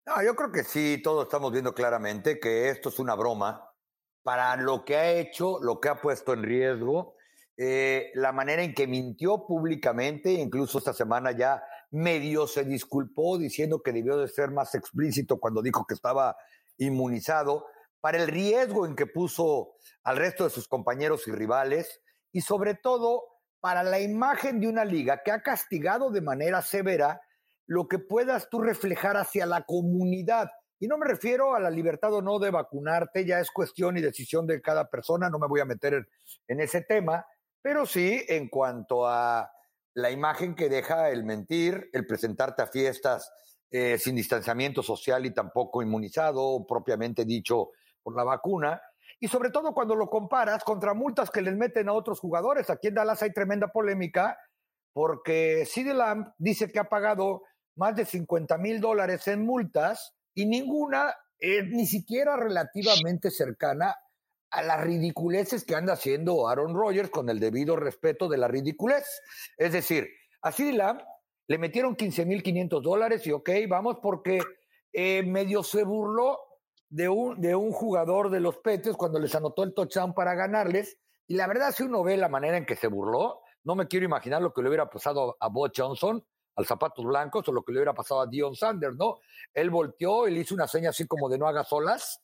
[0.06, 3.72] No, yo creo que sí, todos estamos viendo claramente que esto es una broma
[4.22, 7.16] para lo que ha hecho, lo que ha puesto en riesgo,
[7.56, 13.82] eh, la manera en que mintió públicamente, incluso esta semana ya medio se disculpó diciendo
[13.82, 16.36] que debió de ser más explícito cuando dijo que estaba
[16.78, 17.66] inmunizado,
[18.02, 22.02] para el riesgo en que puso al resto de sus compañeros y rivales,
[22.34, 23.24] y sobre todo
[23.62, 27.22] para la imagen de una liga que ha castigado de manera severa
[27.68, 30.50] lo que puedas tú reflejar hacia la comunidad.
[30.80, 34.02] Y no me refiero a la libertad o no de vacunarte, ya es cuestión y
[34.02, 36.06] decisión de cada persona, no me voy a meter
[36.48, 37.26] en, ese tema,
[37.62, 39.50] pero sí en cuanto a
[39.94, 43.32] la imagen que deja el mentir, el presentarte a fiestas
[43.72, 47.70] eh, sin distanciamiento social y tampoco inmunizado, propiamente dicho,
[48.02, 48.82] por la vacuna.
[49.20, 52.70] Y sobre todo cuando lo comparas contra multas que les meten a otros jugadores.
[52.70, 54.38] Aquí en Dallas hay tremenda polémica
[54.92, 57.44] porque Sid Lamb dice que ha pagado
[57.76, 63.96] más de 50 mil dólares en multas y ninguna es ni siquiera relativamente cercana
[64.52, 69.04] a las ridiculeces que anda haciendo Aaron Rodgers con el debido respeto de la ridiculez.
[69.58, 70.08] Es decir,
[70.42, 71.02] a CD Lamb
[71.48, 74.40] le metieron 15 mil 500 dólares y ok, vamos porque
[74.92, 76.40] eh, medio se burló
[76.90, 81.00] de un, de un jugador de los Petes cuando les anotó el touchdown para ganarles.
[81.28, 84.06] Y la verdad, si uno ve la manera en que se burló, no me quiero
[84.06, 86.24] imaginar lo que le hubiera pasado a Bo Johnson,
[86.56, 89.20] al zapatos blancos, o lo que le hubiera pasado a Dion Sanders, ¿no?
[89.54, 92.22] Él volteó, él hizo una seña así como de no hagas olas,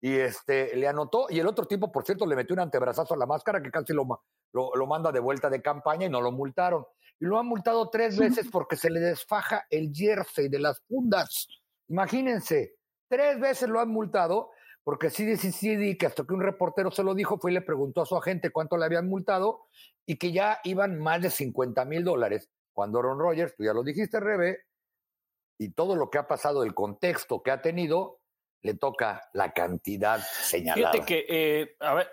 [0.00, 3.16] y este, le anotó, y el otro tipo, por cierto, le metió un antebrazazo a
[3.16, 4.06] la máscara que casi lo,
[4.52, 6.84] lo, lo manda de vuelta de campaña y no lo multaron.
[7.20, 11.46] Y lo han multado tres veces porque se le desfaja el jersey de las fundas.
[11.88, 12.74] Imagínense,
[13.08, 14.50] tres veces lo han multado
[14.84, 17.60] porque sí, sí, sí, que hasta que un reportero se lo dijo, fue y le
[17.60, 19.66] preguntó a su agente cuánto le habían multado
[20.04, 22.50] y que ya iban más de 50 mil dólares.
[22.72, 24.58] Cuando Aaron Rodgers, tú ya lo dijiste, Rebe,
[25.58, 28.20] y todo lo que ha pasado, el contexto que ha tenido,
[28.62, 30.92] le toca la cantidad señalada.
[30.92, 32.10] Fíjate que, eh, a ver,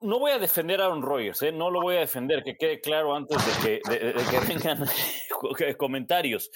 [0.00, 1.52] no voy a defender a Aaron Rodgers, ¿eh?
[1.52, 4.86] no lo voy a defender, que quede claro antes de que, de, que vengan
[5.76, 6.50] comentarios.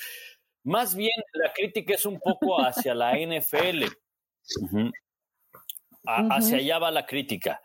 [0.64, 3.84] Más bien, la crítica es un poco hacia la NFL.
[6.06, 7.62] Hacia allá va la crítica.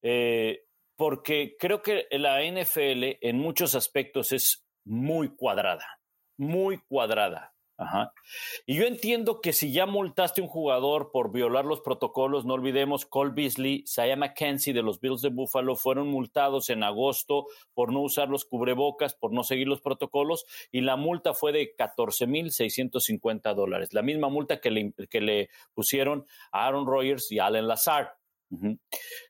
[0.00, 6.00] Eh, porque creo que la NFL en muchos aspectos es muy cuadrada,
[6.36, 7.54] muy cuadrada.
[7.76, 8.12] Ajá.
[8.66, 12.52] Y yo entiendo que si ya multaste a un jugador por violar los protocolos, no
[12.52, 17.90] olvidemos, Cole Beasley, Saya McKenzie de los Bills de Buffalo fueron multados en agosto por
[17.90, 23.54] no usar los cubrebocas, por no seguir los protocolos, y la multa fue de 14.650
[23.54, 28.18] dólares, la misma multa que le, que le pusieron a Aaron Rodgers y Allen Lazar.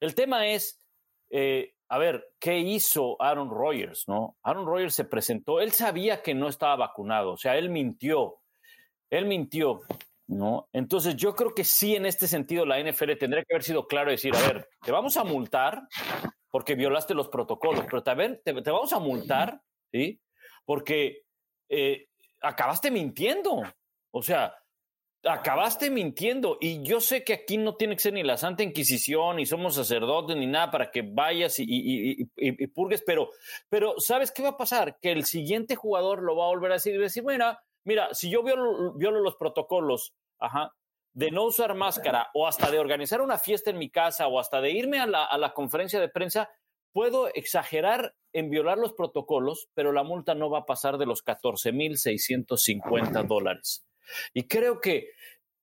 [0.00, 0.80] El tema es,
[1.28, 4.08] eh, a ver, ¿qué hizo Aaron Rodgers?
[4.08, 4.36] ¿no?
[4.42, 8.40] Aaron Rodgers se presentó, él sabía que no estaba vacunado, o sea, él mintió
[9.10, 9.80] él mintió,
[10.28, 10.68] ¿no?
[10.72, 14.10] Entonces yo creo que sí, en este sentido, la NFL tendría que haber sido claro
[14.10, 15.82] y decir, a ver, te vamos a multar
[16.48, 19.60] porque violaste los protocolos, pero también te, vamos a multar,
[19.92, 20.20] ¿sí?
[20.64, 21.22] Porque
[21.68, 22.06] eh,
[22.40, 23.62] acabaste mintiendo.
[24.12, 24.54] O sea,
[25.24, 26.58] acabaste mintiendo.
[26.60, 29.74] Y yo sé que aquí no tiene que ser ni la Santa Inquisición, ni somos
[29.74, 32.24] sacerdotes, ni nada para que vayas y,
[32.74, 33.30] purgues, pero,
[33.68, 34.98] pero ¿sabes qué va a pasar?
[35.00, 38.30] Que el siguiente jugador lo va a volver a decir y decir, bueno, Mira, si
[38.30, 40.14] yo violo, los protocolos,
[41.12, 44.60] de no usar máscara o hasta de organizar una fiesta en mi casa o hasta
[44.60, 46.50] de irme a la, conferencia de prensa,
[46.92, 51.24] puedo exagerar en violar los protocolos, pero la multa no va a pasar de los
[51.24, 53.84] 14.650 dólares.
[54.34, 55.10] Y creo que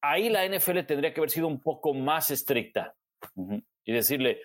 [0.02, 2.96] ahí la NFL tendría que haber sido un poco más estricta
[3.84, 4.42] y decirle,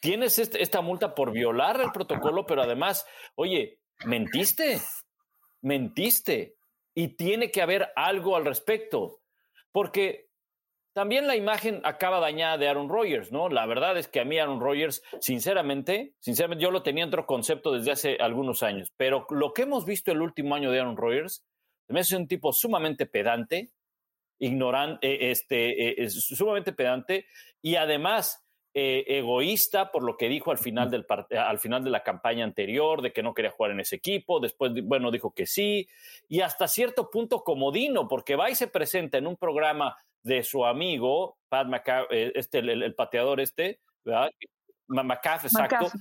[0.00, 4.80] tienes esta multa por violar el protocolo, pero además, oye, mentiste,
[5.62, 6.56] mentiste
[6.94, 9.20] y tiene que haber algo al respecto,
[9.72, 10.28] porque
[10.94, 13.48] también la imagen acaba dañada de Aaron Rodgers, ¿no?
[13.48, 17.26] La verdad es que a mí Aaron Rodgers, sinceramente, sinceramente yo lo tenía en otro
[17.26, 20.96] concepto desde hace algunos años, pero lo que hemos visto el último año de Aaron
[20.96, 21.44] Rodgers,
[21.88, 23.72] me hace un tipo sumamente pedante,
[24.38, 27.26] ignorante, eh, este, eh, sumamente pedante
[27.62, 28.44] y además
[28.76, 31.06] eh, egoísta por lo que dijo al final, del
[31.38, 34.72] al final de la campaña anterior, de que no quería jugar en ese equipo, después,
[34.82, 35.88] bueno, dijo que sí,
[36.28, 40.64] y hasta cierto punto comodino, porque va y se presenta en un programa de su
[40.64, 41.68] amigo, Pat
[42.10, 44.30] eh, este, el, pateador este, ¿verdad?
[44.88, 45.92] McCaff, exacto,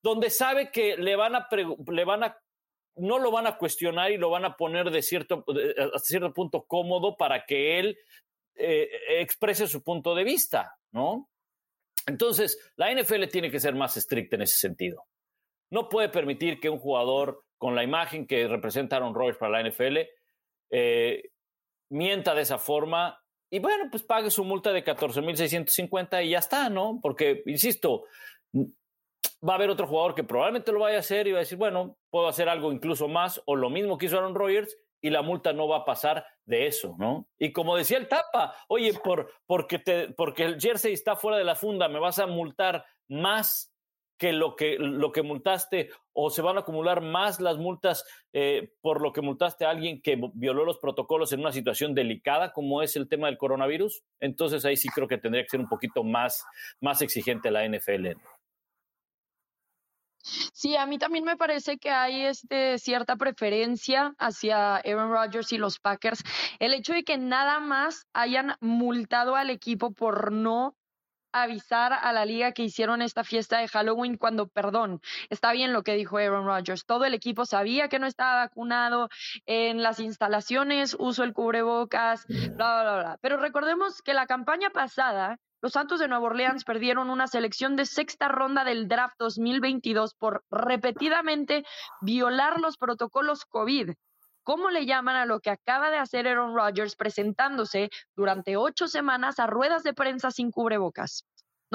[0.00, 2.38] donde sabe que le van a, le van a
[2.96, 5.44] no lo van a cuestionar y lo van a poner de cierto,
[5.92, 7.98] a cierto punto cómodo para que él
[8.54, 8.88] eh,
[9.20, 11.28] exprese su punto de vista, ¿no?
[12.06, 15.04] Entonces, la NFL tiene que ser más estricta en ese sentido.
[15.70, 19.68] No puede permitir que un jugador con la imagen que representa Aaron Rodgers para la
[19.68, 19.98] NFL
[20.70, 21.30] eh,
[21.90, 23.18] mienta de esa forma
[23.54, 26.98] y bueno, pues pague su multa de 14.650 y ya está, ¿no?
[27.00, 28.04] Porque, insisto,
[29.46, 31.58] va a haber otro jugador que probablemente lo vaya a hacer y va a decir,
[31.58, 35.20] bueno, puedo hacer algo incluso más o lo mismo que hizo Aaron Rodgers y la
[35.20, 37.28] multa no va a pasar de eso, ¿no?
[37.38, 41.44] Y como decía el Tapa, oye, por, porque, te, porque el jersey está fuera de
[41.44, 43.70] la funda, me vas a multar más
[44.16, 48.72] que lo que, lo que multaste o se van a acumular más las multas eh,
[48.80, 52.80] por lo que multaste a alguien que violó los protocolos en una situación delicada como
[52.80, 56.04] es el tema del coronavirus, entonces ahí sí creo que tendría que ser un poquito
[56.04, 56.44] más,
[56.80, 58.12] más exigente la NFL.
[60.24, 65.58] Sí, a mí también me parece que hay este, cierta preferencia hacia Aaron Rodgers y
[65.58, 66.22] los Packers.
[66.58, 70.76] El hecho de que nada más hayan multado al equipo por no
[71.34, 75.82] avisar a la liga que hicieron esta fiesta de Halloween cuando, perdón, está bien lo
[75.82, 79.08] que dijo Aaron Rodgers, todo el equipo sabía que no estaba vacunado,
[79.44, 83.18] en las instalaciones uso el cubrebocas, bla, bla, bla.
[83.20, 87.86] Pero recordemos que la campaña pasada los Santos de Nueva Orleans perdieron una selección de
[87.86, 91.64] sexta ronda del draft 2022 por repetidamente
[92.02, 93.92] violar los protocolos COVID.
[94.42, 99.38] ¿Cómo le llaman a lo que acaba de hacer Aaron Rodgers presentándose durante ocho semanas
[99.38, 101.24] a ruedas de prensa sin cubrebocas?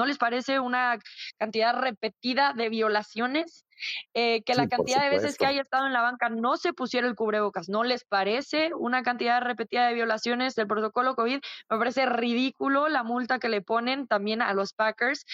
[0.00, 0.98] ¿No les parece una
[1.36, 3.66] cantidad repetida de violaciones?
[4.14, 7.06] Eh, que la cantidad de veces que haya estado en la banca no se pusiera
[7.06, 11.40] el cubrebocas, ¿no les parece una cantidad repetida de violaciones del protocolo COVID?
[11.68, 15.26] Me parece ridículo la multa que le ponen también a los Packers.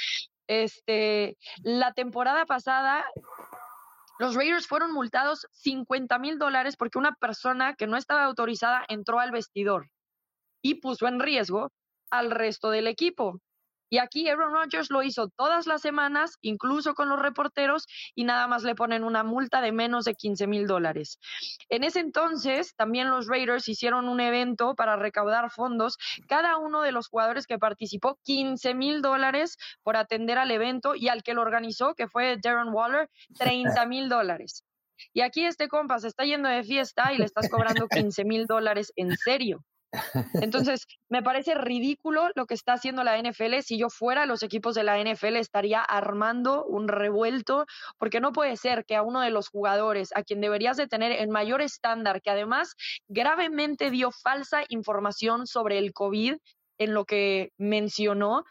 [0.49, 3.05] Este, la temporada pasada
[4.19, 9.21] los Raiders fueron multados 50 mil dólares porque una persona que no estaba autorizada entró
[9.21, 9.91] al vestidor
[10.61, 11.71] y puso en riesgo
[12.11, 13.41] al resto del equipo.
[13.89, 18.47] Y aquí Aaron Rodgers lo hizo todas las semanas, incluso con los reporteros, y nada
[18.49, 21.19] más le ponen una multa de menos de 15 mil dólares.
[21.69, 25.97] En ese entonces, también los Raiders hicieron un evento para recaudar fondos.
[26.29, 31.09] Cada uno de los jugadores que participó, 15 mil dólares por atender al evento, y
[31.09, 34.65] al que lo organizó, que fue Darren Waller, 30 mil dólares.
[35.13, 38.47] Y aquí este compa se está yendo de fiesta y le estás cobrando 15 mil
[38.47, 39.65] dólares en serio.
[40.43, 43.61] Entonces, me parece ridículo lo que está haciendo la NFL.
[43.63, 47.67] Si yo fuera los equipos de la NFL, estaría armando un revuelto,
[47.99, 51.13] porque no puede ser que a uno de los jugadores, a quien deberías de tener
[51.13, 52.75] en mayor estándar, que además
[53.09, 56.37] gravemente dio falsa información sobre el COVID
[56.79, 58.45] en lo que mencionó,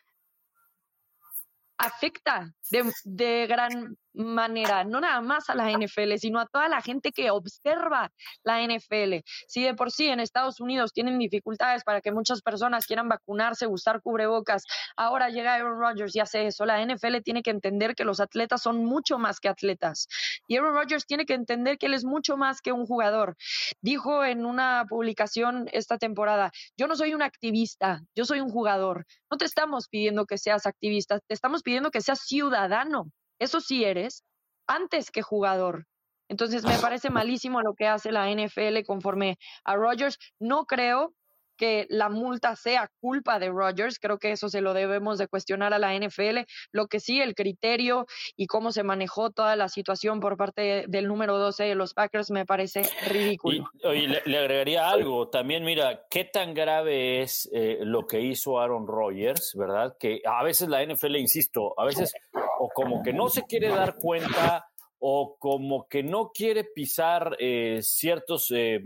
[1.77, 6.81] afecta de, de, gran manera, no nada más a la NFL, sino a toda la
[6.81, 8.11] gente que observa
[8.43, 9.23] la NFL.
[9.47, 13.67] Si de por sí en Estados Unidos tienen dificultades para que muchas personas quieran vacunarse,
[13.67, 14.63] usar cubrebocas,
[14.95, 16.65] ahora llega Aaron Rodgers y hace eso.
[16.65, 20.07] La NFL tiene que entender que los atletas son mucho más que atletas.
[20.47, 23.35] Y Aaron Rodgers tiene que entender que él es mucho más que un jugador.
[23.81, 29.05] Dijo en una publicación esta temporada, yo no soy un activista, yo soy un jugador.
[29.29, 33.83] No te estamos pidiendo que seas activista, te estamos pidiendo que seas ciudadano eso sí
[33.83, 34.23] eres,
[34.67, 35.85] antes que jugador.
[36.27, 40.17] Entonces me parece malísimo lo que hace la NFL conforme a Rodgers.
[40.39, 41.13] No creo
[41.57, 45.73] que la multa sea culpa de Rodgers, creo que eso se lo debemos de cuestionar
[45.73, 46.39] a la NFL.
[46.71, 51.07] Lo que sí, el criterio y cómo se manejó toda la situación por parte del
[51.07, 53.69] número 12 de los Packers me parece ridículo.
[53.93, 58.87] Y, le, agregaría algo, también mira, qué tan grave es eh, lo que hizo Aaron
[58.87, 59.95] Rodgers, ¿verdad?
[59.99, 62.13] Que a veces la NFL, insisto, a veces
[62.59, 64.65] o como que no se quiere dar cuenta
[64.99, 68.51] o como que no quiere pisar eh, ciertos...
[68.51, 68.83] Eh,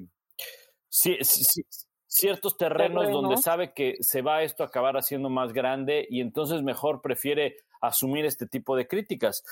[2.10, 6.64] ciertos terrenos donde sabe que se va esto a acabar haciendo más grande y entonces
[6.64, 9.44] mejor prefiere asumir este tipo de críticas.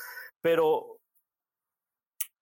[0.41, 0.99] Pero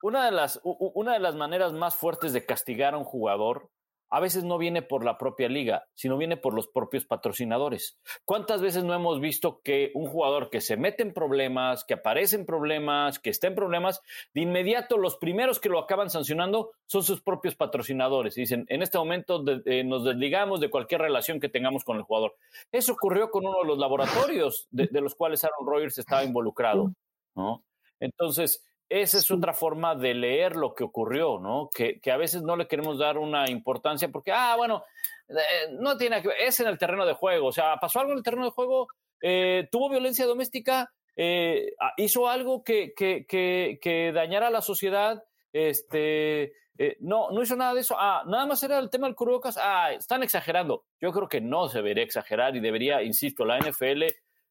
[0.01, 3.69] una de las, una de las maneras más fuertes de castigar a un jugador
[4.09, 7.99] a veces no viene por la propia liga, sino viene por los propios patrocinadores.
[8.23, 12.35] ¿Cuántas veces no hemos visto que un jugador que se mete en problemas, que aparece
[12.35, 14.01] en problemas, que está en problemas,
[14.33, 18.35] de inmediato los primeros que lo acaban sancionando son sus propios patrocinadores?
[18.35, 22.35] dicen, en este momento eh, nos desligamos de cualquier relación que tengamos con el jugador.
[22.71, 26.93] Eso ocurrió con uno de los laboratorios de, de los cuales Aaron Rodgers estaba involucrado.
[27.35, 27.63] ¿no?
[27.99, 28.63] Entonces,
[29.01, 31.69] esa es otra forma de leer lo que ocurrió, ¿no?
[31.69, 34.85] Que, a veces no le queremos dar una importancia porque, ah, bueno,
[35.27, 38.13] eh, no tiene que ver, es en el terreno de juego, o sea, pasó algo
[38.13, 38.87] en el terreno de juego,
[39.21, 45.23] eh, tuvo violencia doméstica, eh, ah, hizo algo que, que, que, dañara a la sociedad,
[45.51, 46.53] este,
[46.99, 49.91] no, no hizo nada de eso, ah, nada más era el tema del Curocas, ah,
[49.91, 50.85] están exagerando.
[51.01, 54.03] Yo creo que no se debería exagerar y debería, insisto, la NFL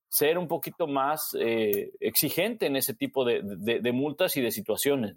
[0.09, 5.15] ser un poquito más eh, exigente en ese tipo de, multas y de situaciones.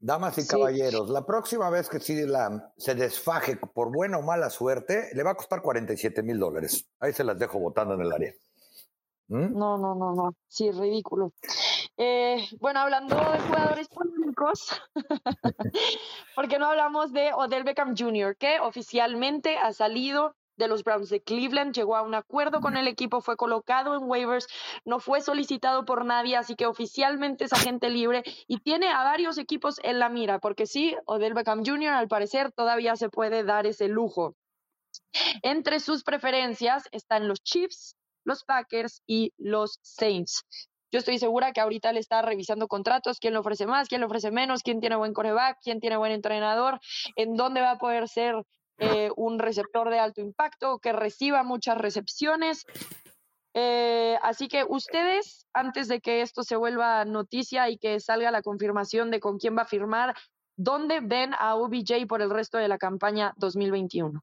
[0.00, 4.50] Damas y caballeros, la próxima vez que CD Lamb se desfaje por buena o mala
[4.50, 6.86] suerte, le va a costar 47 mil dólares.
[7.00, 8.34] Ahí se las dejo votando en el área.
[9.28, 9.56] ¿Mm?
[9.56, 10.34] No, no, no, no.
[10.48, 11.32] Sí, ridículo.
[11.96, 14.82] Eh, bueno, hablando de jugadores polémicos,
[16.34, 21.08] ¿por qué no hablamos de Odell Beckham Jr., que oficialmente ha salido de los Browns
[21.08, 24.46] de Cleveland, llegó a un acuerdo con el equipo, fue colocado en waivers,
[24.84, 29.38] no fue solicitado por nadie, así que oficialmente es agente libre y tiene a varios
[29.38, 31.94] equipos en la mira, porque sí, Odell Beckham Jr.
[31.94, 34.34] al parecer todavía se puede dar ese lujo.
[35.42, 40.44] Entre sus preferencias están los Chiefs, los Packers y los Saints.
[40.92, 44.06] Yo estoy segura que ahorita le está revisando contratos, quién le ofrece más, quién le
[44.06, 46.78] ofrece menos, quién tiene buen coreback, quién tiene buen entrenador,
[47.16, 48.36] en dónde va a poder ser
[48.78, 52.64] eh, un receptor de alto impacto que reciba muchas recepciones.
[53.54, 58.42] Eh, así que ustedes, antes de que esto se vuelva noticia y que salga la
[58.42, 60.14] confirmación de con quién va a firmar,
[60.56, 64.20] ¿dónde ven a OBJ por el resto de la campaña 2021?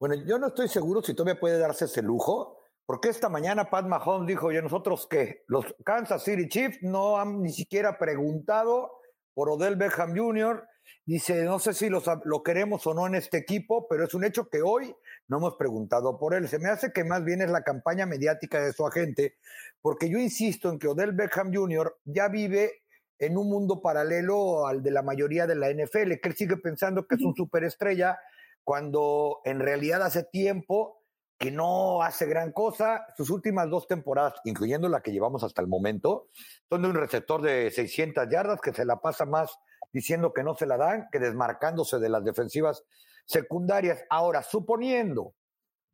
[0.00, 3.86] Bueno, yo no estoy seguro si todavía puede darse ese lujo, porque esta mañana Pat
[3.86, 5.44] Mahomes dijo, ¿y nosotros qué?
[5.48, 8.90] Los Kansas City Chiefs no han ni siquiera preguntado
[9.34, 10.66] por Odell Beckham Jr.,
[11.04, 14.48] Dice, no sé si lo queremos o no en este equipo, pero es un hecho
[14.48, 14.94] que hoy
[15.28, 16.48] no hemos preguntado por él.
[16.48, 19.36] Se me hace que más bien es la campaña mediática de su agente,
[19.80, 21.96] porque yo insisto en que Odell Beckham Jr.
[22.04, 22.82] ya vive
[23.18, 27.06] en un mundo paralelo al de la mayoría de la NFL, que él sigue pensando
[27.06, 28.18] que es un superestrella,
[28.64, 31.02] cuando en realidad hace tiempo
[31.38, 33.06] que no hace gran cosa.
[33.16, 36.28] Sus últimas dos temporadas, incluyendo la que llevamos hasta el momento,
[36.68, 39.58] son de un receptor de 600 yardas que se la pasa más
[39.96, 42.84] diciendo que no se la dan, que desmarcándose de las defensivas
[43.24, 44.04] secundarias.
[44.10, 45.34] Ahora, suponiendo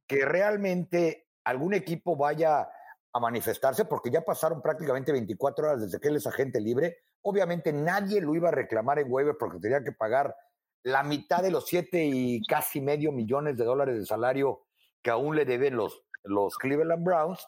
[0.09, 2.69] que realmente algún equipo vaya
[3.13, 7.73] a manifestarse, porque ya pasaron prácticamente 24 horas desde que él es agente libre, obviamente
[7.73, 10.35] nadie lo iba a reclamar en waiver porque tenía que pagar
[10.83, 14.67] la mitad de los siete y casi medio millones de dólares de salario
[15.01, 17.47] que aún le deben los, los Cleveland Browns,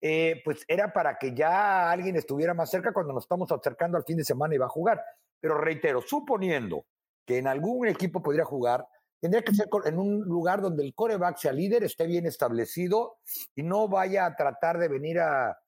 [0.00, 4.04] eh, pues era para que ya alguien estuviera más cerca cuando nos estamos acercando al
[4.04, 5.02] fin de semana y va a jugar.
[5.40, 6.86] Pero reitero, suponiendo
[7.26, 8.86] que en algún equipo podría jugar,
[9.20, 13.18] tendría que ser en un lugar donde el coreback sea líder, esté bien establecido
[13.54, 15.58] y no vaya a tratar de venir a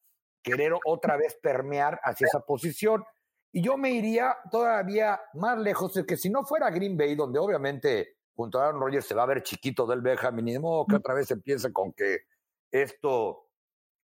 [0.43, 3.05] querer otra vez permear hacia esa posición.
[3.53, 7.39] Y yo me iría todavía más lejos de que si no fuera Green Bay, donde
[7.39, 10.87] obviamente junto a Aaron Rodgers se va a ver chiquito del Benjamin, y de modo
[10.87, 12.23] que otra vez empiece con que
[12.71, 13.51] esto,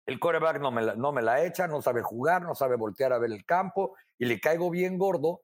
[0.06, 3.12] el coreback no me, la, no me la echa, no sabe jugar, no sabe voltear
[3.12, 5.40] a ver el campo y le caigo bien gordo,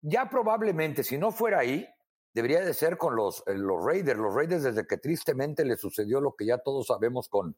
[0.00, 1.88] ya probablemente, si no fuera ahí,
[2.34, 4.18] debería de ser con los, eh, los Raiders.
[4.18, 7.56] Los Raiders, desde que tristemente le sucedió lo que ya todos sabemos con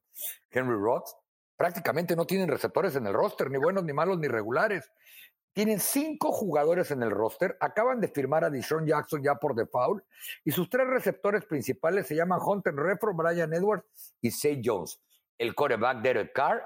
[0.50, 1.08] Henry Roth,
[1.56, 4.90] prácticamente no tienen receptores en el roster, ni buenos, ni malos, ni regulares.
[5.52, 10.04] Tienen cinco jugadores en el roster, acaban de firmar a Deshaun Jackson ya por default,
[10.44, 13.84] y sus tres receptores principales se llaman Hunter Refro, Brian Edwards
[14.20, 15.02] y Say Jones.
[15.36, 16.62] El coreback Derek Carr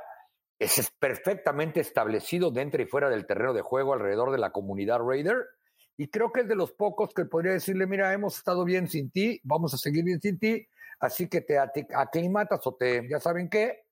[0.58, 5.46] es perfectamente establecido dentro y fuera del terreno de juego alrededor de la comunidad Raider
[5.96, 9.10] y creo que es de los pocos que podría decirle, mira, hemos estado bien sin
[9.10, 10.66] ti, vamos a seguir bien sin ti,
[10.98, 13.84] así que te aclimatas o te, ya saben qué,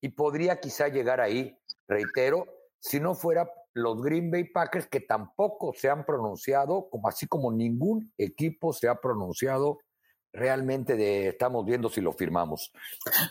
[0.00, 2.46] y podría quizá llegar ahí, reitero,
[2.78, 7.50] si no fuera los Green Bay Packers que tampoco se han pronunciado, como así como
[7.50, 9.78] ningún equipo se ha pronunciado
[10.34, 12.72] realmente de, estamos viendo si lo firmamos.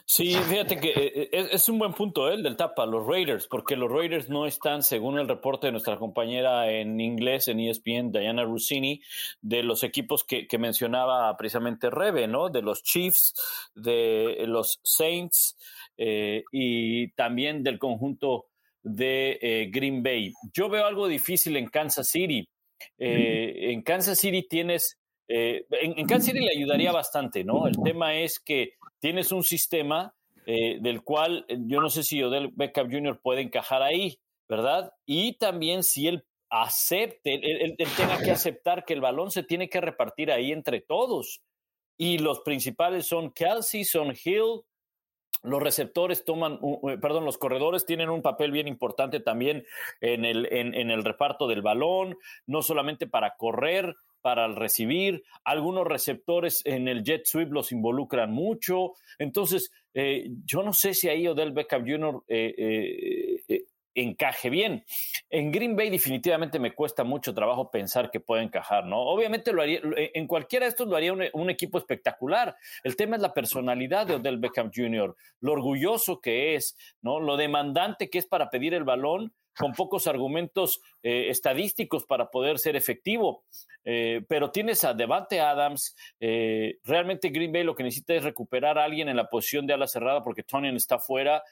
[0.05, 2.35] Sí, fíjate que eh, eh, es, un buen punto ¿eh?
[2.35, 5.97] el del tapa, los Raiders, porque los Raiders no están, según el reporte de nuestra
[5.97, 9.01] compañera en inglés en ESPN, Diana Rossini,
[9.41, 12.47] de los equipos que, mencionaba precisamente Rebe, ¿no?
[12.47, 13.33] De los Chiefs,
[13.75, 15.57] de los Saints
[15.97, 18.45] y también del conjunto
[18.81, 20.31] de Green Bay.
[20.53, 22.47] Yo veo algo difícil en Kansas City.
[22.97, 25.02] en Kansas City tienes
[25.35, 27.65] eh, en, Kansas City le ayudaría bastante, ¿no?
[27.65, 30.13] El tema es que tienes un sistema
[30.45, 33.19] eh, del cual eh, yo no sé si Odell Beckham Jr.
[33.19, 34.93] puede encajar ahí, ¿verdad?
[35.07, 39.81] Y también si él acepte, él, tenga que aceptar que el balón se tiene que
[39.81, 41.41] repartir ahí entre todos.
[41.97, 44.61] Y los principales son Kelsey, son Hill,
[45.41, 46.59] los receptores toman,
[47.01, 49.65] perdón, los corredores tienen un papel bien importante también
[49.99, 56.61] en el, en el reparto del balón, no solamente para correr, para recibir, algunos receptores
[56.65, 61.51] en el jet sweep los involucran mucho, entonces eh, yo no sé si ahí Odell
[61.51, 62.23] Beckham Jr.
[62.29, 63.65] Eh, eh,
[63.95, 64.85] encaje bien.
[65.29, 69.01] En Green Bay definitivamente me cuesta mucho trabajo pensar que puede encajar, ¿no?
[69.01, 72.55] Obviamente lo haría, en cualquiera de estos lo haría un, equipo espectacular.
[72.83, 77.19] El tema es la personalidad de Odell Beckham Jr., lo orgulloso que es, ¿no?
[77.19, 82.59] Lo demandante que es para pedir el balón con pocos argumentos eh, estadísticos para poder
[82.59, 83.43] ser efectivo.
[83.85, 85.95] Eh, pero tienes a Devante Adams.
[86.19, 89.73] Eh, realmente Green Bay lo que necesita es recuperar a alguien en la posición de
[89.73, 91.43] ala cerrada porque Tony está fuera.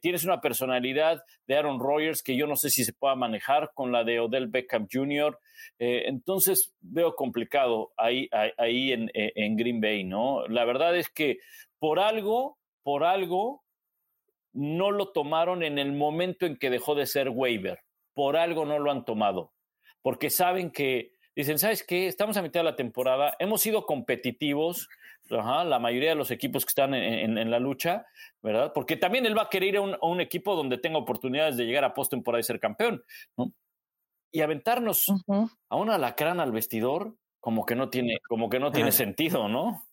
[0.00, 3.92] tienes una personalidad de Aaron Rodgers que yo no sé si se pueda manejar con
[3.92, 5.38] la de Odell Beckham Jr.
[5.78, 10.46] entonces veo complicado ahí, ahí en, en Green Bay, ¿no?
[10.48, 11.38] La verdad es que
[11.78, 13.62] por algo, por algo,
[14.52, 17.80] no lo tomaron en el momento en que dejó de ser waiver.
[18.14, 19.52] Por algo no lo han tomado.
[20.02, 22.06] Porque saben que, dicen, ¿sabes qué?
[22.06, 24.88] Estamos a mitad de la temporada, hemos sido competitivos,
[25.30, 28.06] la mayoría de los equipos que están en, la lucha,
[28.42, 28.72] ¿verdad?
[28.74, 31.84] Porque también él va a querer ir a un, equipo donde tenga oportunidades de llegar
[31.84, 33.02] a postemporada y ser campeón,
[33.36, 33.52] ¿no?
[34.30, 35.06] Y aventarnos
[35.68, 39.87] a una lacrana al vestidor, como que no tiene, como que no tiene sentido, ¿no?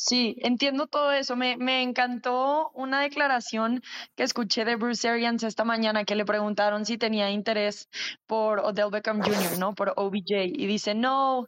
[0.00, 1.34] Sí, entiendo todo eso.
[1.34, 3.82] Me, me, encantó una declaración
[4.14, 7.88] que escuché de Bruce Arians esta mañana que le preguntaron si tenía interés
[8.26, 9.74] por Odell Beckham Jr., ¿no?
[9.74, 10.44] Por OBJ.
[10.54, 11.46] Y dice, no,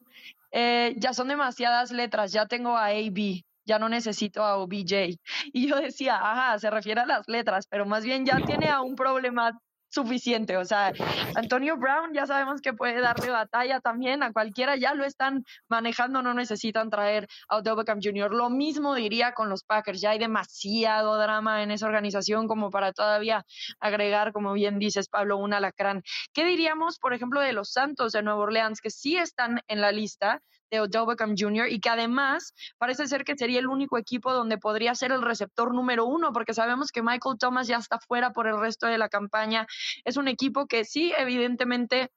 [0.51, 5.17] eh, ya son demasiadas letras, ya tengo a AB, ya no necesito a OBJ.
[5.53, 8.81] Y yo decía, ajá, se refiere a las letras, pero más bien ya tiene a
[8.81, 9.61] un problema
[9.91, 10.57] suficiente.
[10.57, 10.93] O sea,
[11.35, 16.23] Antonio Brown ya sabemos que puede darle batalla también a cualquiera, ya lo están manejando,
[16.23, 18.33] no necesitan traer a Odell Beckham Jr.
[18.33, 22.93] Lo mismo diría con los Packers, ya hay demasiado drama en esa organización como para
[22.93, 23.45] todavía
[23.81, 26.03] agregar, como bien dices, Pablo, un alacrán.
[26.33, 29.93] ¿Qué diríamos, por ejemplo, de los Santos de Nueva Orleans, que sí están en la
[29.93, 31.69] lista, de Odell Jr.
[31.69, 35.75] y que además parece ser que sería el único equipo donde podría ser el receptor
[35.75, 39.09] número uno, porque sabemos que Michael Thomas ya está fuera por el resto de la
[39.09, 39.67] campaña.
[40.05, 42.11] Es un equipo que sí, evidentemente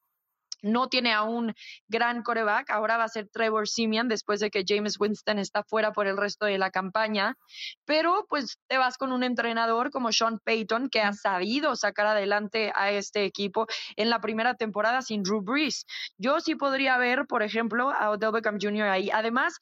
[0.64, 1.53] no tiene a un
[1.88, 2.72] gran coreback.
[2.72, 6.18] Ahora va a ser Trevor Simeon después de que James Winston está fuera por el
[6.18, 7.38] resto de la campaña.
[7.86, 12.72] Pero pues te vas con un entrenador como Sean Payton que ha sabido sacar adelante
[12.76, 15.86] a este equipo en la primera temporada sin Drew Brees.
[16.18, 18.88] Yo sí podría ver, por ejemplo, a Odell Beckham Jr.
[18.88, 19.09] ahí.
[19.11, 19.59] Además,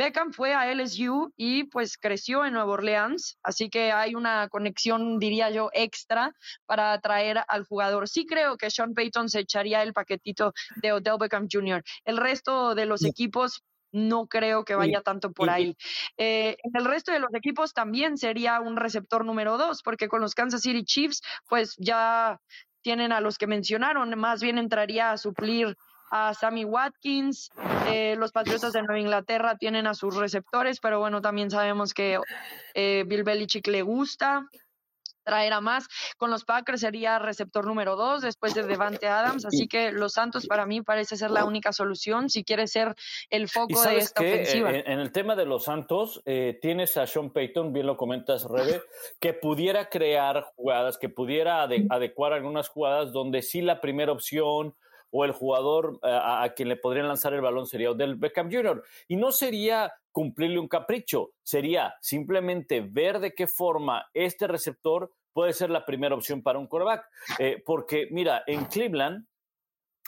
[0.00, 5.18] Beckham fue a LSU y pues creció en Nueva Orleans, así que hay una conexión,
[5.18, 6.32] diría yo, extra
[6.64, 8.08] para atraer al jugador.
[8.08, 11.82] Sí creo que Sean Payton se echaría el paquetito de Odell Beckham Jr.
[12.06, 15.76] El resto de los equipos no creo que vaya tanto por ahí.
[16.16, 20.22] Eh, en el resto de los equipos también sería un receptor número dos, porque con
[20.22, 22.40] los Kansas City Chiefs, pues ya
[22.80, 25.76] tienen a los que mencionaron, más bien entraría a suplir
[26.10, 27.50] a Sammy Watkins.
[27.86, 32.18] Eh, los Patriotas de Nueva Inglaterra tienen a sus receptores, pero bueno, también sabemos que
[32.74, 34.46] eh, Bill Belichick le gusta
[35.22, 35.86] traer a más.
[36.16, 40.46] Con los Packers sería receptor número dos después de Devante Adams, así que los Santos
[40.46, 42.94] para mí parece ser la única solución si quiere ser
[43.28, 44.70] el foco de esta ofensiva.
[44.70, 48.82] En, el tema de los Santos, eh, tienes a Sean Payton, bien lo comentas, Rebe,
[49.20, 54.74] que pudiera crear jugadas, que pudiera adecuar algunas jugadas donde sí la primera opción
[55.10, 58.82] o el jugador eh, a, quien le podrían lanzar el balón sería Odell Beckham Jr.
[59.08, 65.52] Y no sería cumplirle un capricho, sería simplemente ver de qué forma este receptor puede
[65.52, 67.06] ser la primera opción para un quarterback.
[67.38, 69.26] Eh, porque, mira, en Cleveland,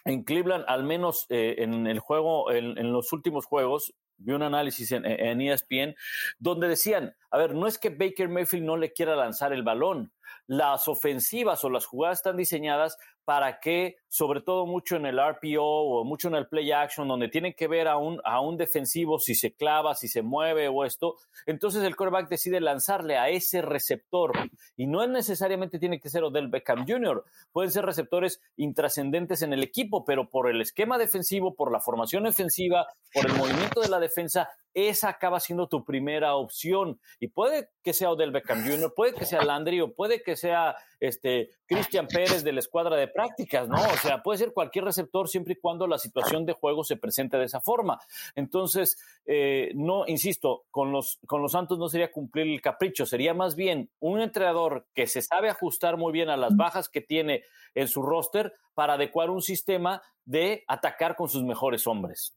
[0.04, 4.92] en Cleveland, al menos eh, en el juego, en, los últimos juegos, vi un análisis
[4.92, 5.94] en, en, ESPN
[6.38, 10.12] donde decían, a ver, no es que Baker Mayfield no le quiera lanzar el balón,
[10.46, 15.62] las ofensivas o las jugadas están diseñadas para que, sobre todo mucho en el RPO
[15.62, 19.18] o mucho en el play action, donde tienen que ver a un, a un defensivo
[19.18, 21.16] si se clava, si se mueve o esto,
[21.46, 24.32] entonces el quarterback decide lanzarle a ese receptor.
[24.76, 29.52] Y no es necesariamente tiene que ser Odell Beckham Jr., pueden ser receptores intrascendentes en
[29.52, 33.88] el equipo, pero por el esquema defensivo, por la formación defensiva, por el movimiento de
[33.88, 37.00] la defensa, esa acaba siendo tu primera opción.
[37.20, 40.76] Y puede que sea Odell Beckham Jr., puede que sea Landry o puede que sea
[41.00, 43.76] este Cristian Pérez de la escuadra de prácticas, ¿no?
[43.76, 47.36] O sea, puede ser cualquier receptor siempre y cuando la situación de juego se presente
[47.36, 47.98] de esa forma.
[48.34, 48.96] Entonces,
[49.26, 53.56] eh, no, insisto, con los, con los Santos no sería cumplir el capricho, sería más
[53.56, 57.42] bien un entrenador que se sabe ajustar muy bien a las bajas que tiene
[57.74, 62.36] en su roster para adecuar un sistema de atacar con sus mejores hombres.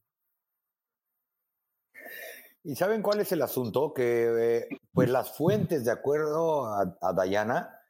[2.68, 3.94] ¿Y saben cuál es el asunto?
[3.94, 7.80] Que eh, pues las fuentes, de acuerdo a, a, Dayana,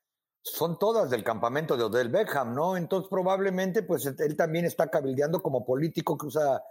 [0.42, 2.76] son todas del campamento de Odell Beckham, ¿no?
[2.76, 6.62] Entonces probablemente pues él también está cabildeando como político que usa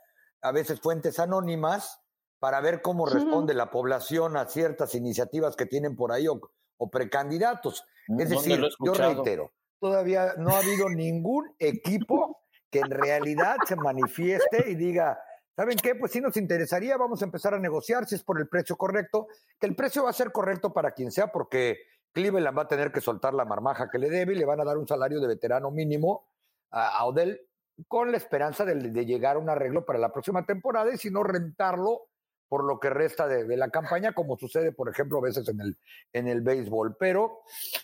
[0.44, 2.00] a veces fuentes anónimas
[2.40, 6.40] para ver cómo responde la población a ciertas iniciativas que tienen por ahí o,
[6.78, 7.86] o precandidatos.
[8.20, 12.38] Es decir, yo reitero, todavía no ha habido ningún equipo
[12.70, 15.18] que en realidad se manifieste y diga,
[15.56, 15.96] ¿Saben qué?
[15.96, 19.28] Pues sí nos interesaría, vamos a empezar a negociar si es por el precio correcto,
[19.58, 21.80] que el precio va a ser correcto para quien sea, porque
[22.12, 24.66] Cleveland va a tener que soltar la marmaja que le debe y le van a
[24.66, 26.28] dar un salario de veterano mínimo
[26.72, 27.40] a, Odell
[27.88, 31.24] con la esperanza de, llegar a un arreglo para la próxima temporada y si no
[31.24, 32.10] rentarlo
[32.50, 35.78] por lo que resta de, la campaña, como sucede, por ejemplo, a veces en el,
[36.12, 36.98] en el béisbol.
[37.00, 37.40] Pero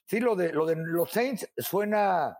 [0.05, 2.37] sí, lo de, lo de los Saints suena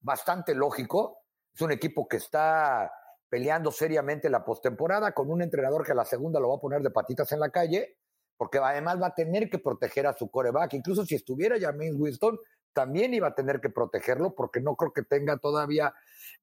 [0.00, 1.24] bastante lógico.
[1.52, 2.90] Es un equipo que está
[3.34, 6.82] peleando seriamente la postemporada con un entrenador que a la segunda lo va a poner
[6.82, 7.96] de patitas en la calle,
[8.36, 10.74] porque además va a tener que proteger a su coreback.
[10.74, 12.38] Incluso si estuviera James Winston,
[12.72, 15.92] también iba a tener que protegerlo, porque no creo que tenga todavía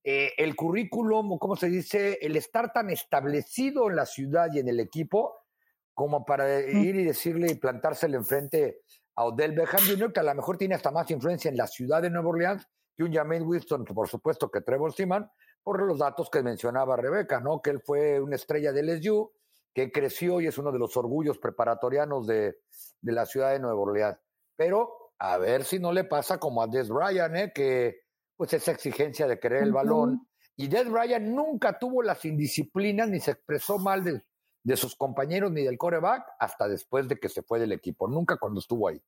[0.03, 2.17] eh, el currículum, ¿cómo se dice?
[2.21, 5.45] El estar tan establecido en la ciudad y en el equipo
[5.93, 8.81] como para ir y decirle y plantársele enfrente
[9.15, 12.01] a Odell Beckham Jr., que a lo mejor tiene hasta más influencia en la ciudad
[12.01, 12.67] de Nueva Orleans
[12.97, 15.31] que un James Winston, por supuesto que Trevor Seaman,
[15.63, 17.61] por los datos que mencionaba Rebeca, ¿no?
[17.61, 19.31] Que él fue una estrella del LSU,
[19.73, 22.59] que creció y es uno de los orgullos preparatorianos de,
[23.01, 24.17] de la ciudad de Nueva Orleans.
[24.55, 27.51] Pero a ver si no le pasa como a Des Bryant, ¿eh?
[27.53, 28.01] Que
[28.35, 30.27] pues esa exigencia de querer el balón.
[30.55, 34.23] Y Des Bryant nunca tuvo las indisciplinas ni se expresó mal de,
[34.63, 38.37] de sus compañeros ni del coreback hasta después de que se fue del equipo, nunca
[38.37, 39.01] cuando estuvo ahí.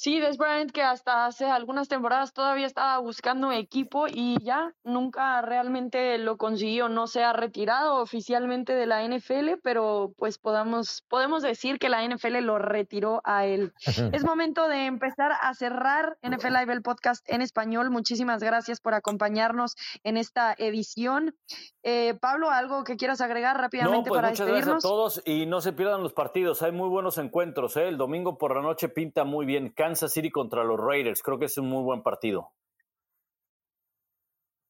[0.00, 5.42] Sí, Des Bryant que hasta hace algunas temporadas todavía estaba buscando equipo y ya nunca
[5.42, 6.88] realmente lo consiguió.
[6.88, 12.06] No se ha retirado oficialmente de la NFL, pero pues podamos, podemos decir que la
[12.06, 13.72] NFL lo retiró a él.
[14.12, 17.90] es momento de empezar a cerrar NFL Live el podcast en español.
[17.90, 19.74] Muchísimas gracias por acompañarnos
[20.04, 21.34] en esta edición.
[21.82, 25.46] Eh, Pablo, ¿algo que quieras agregar rápidamente no, pues para muchas gracias a todos y
[25.46, 26.62] no se pierdan los partidos.
[26.62, 27.76] Hay muy buenos encuentros.
[27.76, 27.88] ¿eh?
[27.88, 29.72] El domingo por la noche pinta muy bien.
[29.88, 31.22] Kansas City contra los Raiders.
[31.22, 32.52] Creo que es un muy buen partido.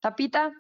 [0.01, 0.53] Tapita.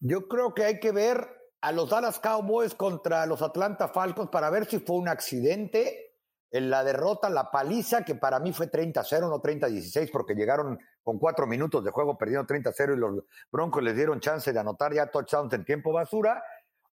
[0.00, 1.28] Yo creo que hay que ver
[1.60, 6.14] a los Dallas Cowboys contra los Atlanta Falcons para ver si fue un accidente
[6.50, 11.18] en la derrota, la paliza, que para mí fue 30-0, no 30-16, porque llegaron con
[11.18, 15.10] cuatro minutos de juego perdiendo 30-0 y los Broncos les dieron chance de anotar ya
[15.10, 16.42] touchdowns en tiempo basura,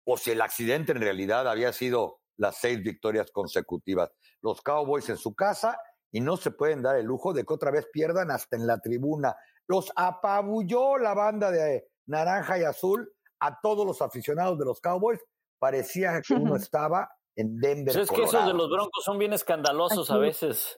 [0.03, 4.09] o si el accidente en realidad había sido las seis victorias consecutivas.
[4.41, 5.77] Los Cowboys en su casa
[6.11, 8.79] y no se pueden dar el lujo de que otra vez pierdan hasta en la
[8.79, 9.35] tribuna.
[9.67, 15.19] Los apabulló la banda de naranja y azul a todos los aficionados de los Cowboys.
[15.59, 17.93] Parecía que uno estaba en Denver.
[17.93, 20.77] Pues es que esos de los Broncos son bien escandalosos a veces.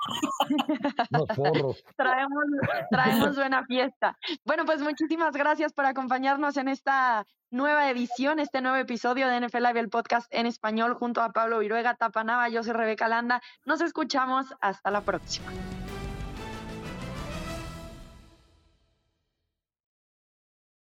[1.96, 2.46] traemos,
[2.90, 4.16] traemos buena fiesta.
[4.44, 9.64] Bueno, pues muchísimas gracias por acompañarnos en esta nueva edición, este nuevo episodio de NFL
[9.64, 13.42] Live, el podcast en español, junto a Pablo Viruega, Tapanaba, yo soy Rebeca Landa.
[13.64, 14.46] Nos escuchamos.
[14.60, 15.50] Hasta la próxima.